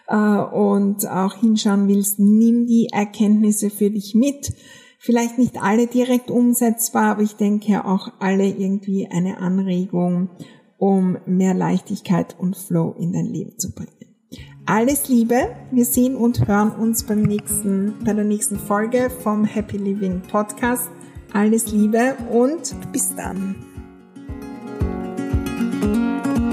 äh, 0.06 0.16
und 0.16 1.06
auch 1.08 1.34
hinschauen 1.34 1.88
willst. 1.88 2.18
Nimm 2.18 2.66
die 2.66 2.88
Erkenntnisse 2.92 3.70
für 3.70 3.90
dich 3.90 4.14
mit 4.14 4.52
Vielleicht 4.98 5.38
nicht 5.38 5.62
alle 5.62 5.87
direkt 5.87 6.30
umsetzbar, 6.30 7.12
aber 7.12 7.22
ich 7.22 7.37
denke 7.37 7.84
auch 7.84 8.12
alle 8.18 8.48
irgendwie 8.48 9.08
eine 9.11 9.38
Anregung, 9.38 10.28
um 10.76 11.16
mehr 11.24 11.54
Leichtigkeit 11.54 12.37
und 12.38 12.56
Flow 12.56 12.94
in 12.98 13.12
dein 13.12 13.26
Leben 13.26 13.58
zu 13.58 13.72
bringen. 13.72 13.92
Alles 14.66 15.08
Liebe, 15.08 15.56
wir 15.70 15.84
sehen 15.84 16.14
und 16.14 16.46
hören 16.46 16.72
uns 16.72 17.04
beim 17.04 17.22
nächsten, 17.22 17.94
bei 18.04 18.12
der 18.12 18.24
nächsten 18.24 18.58
Folge 18.58 19.08
vom 19.08 19.44
Happy 19.44 19.78
Living 19.78 20.20
Podcast. 20.20 20.90
Alles 21.32 21.72
Liebe 21.72 22.16
und 22.30 22.76
bis 22.92 23.14
dann. 23.14 23.67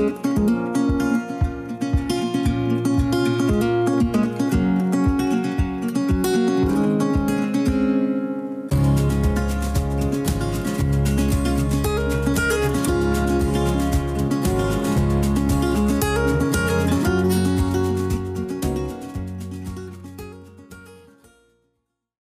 Música 0.05 0.64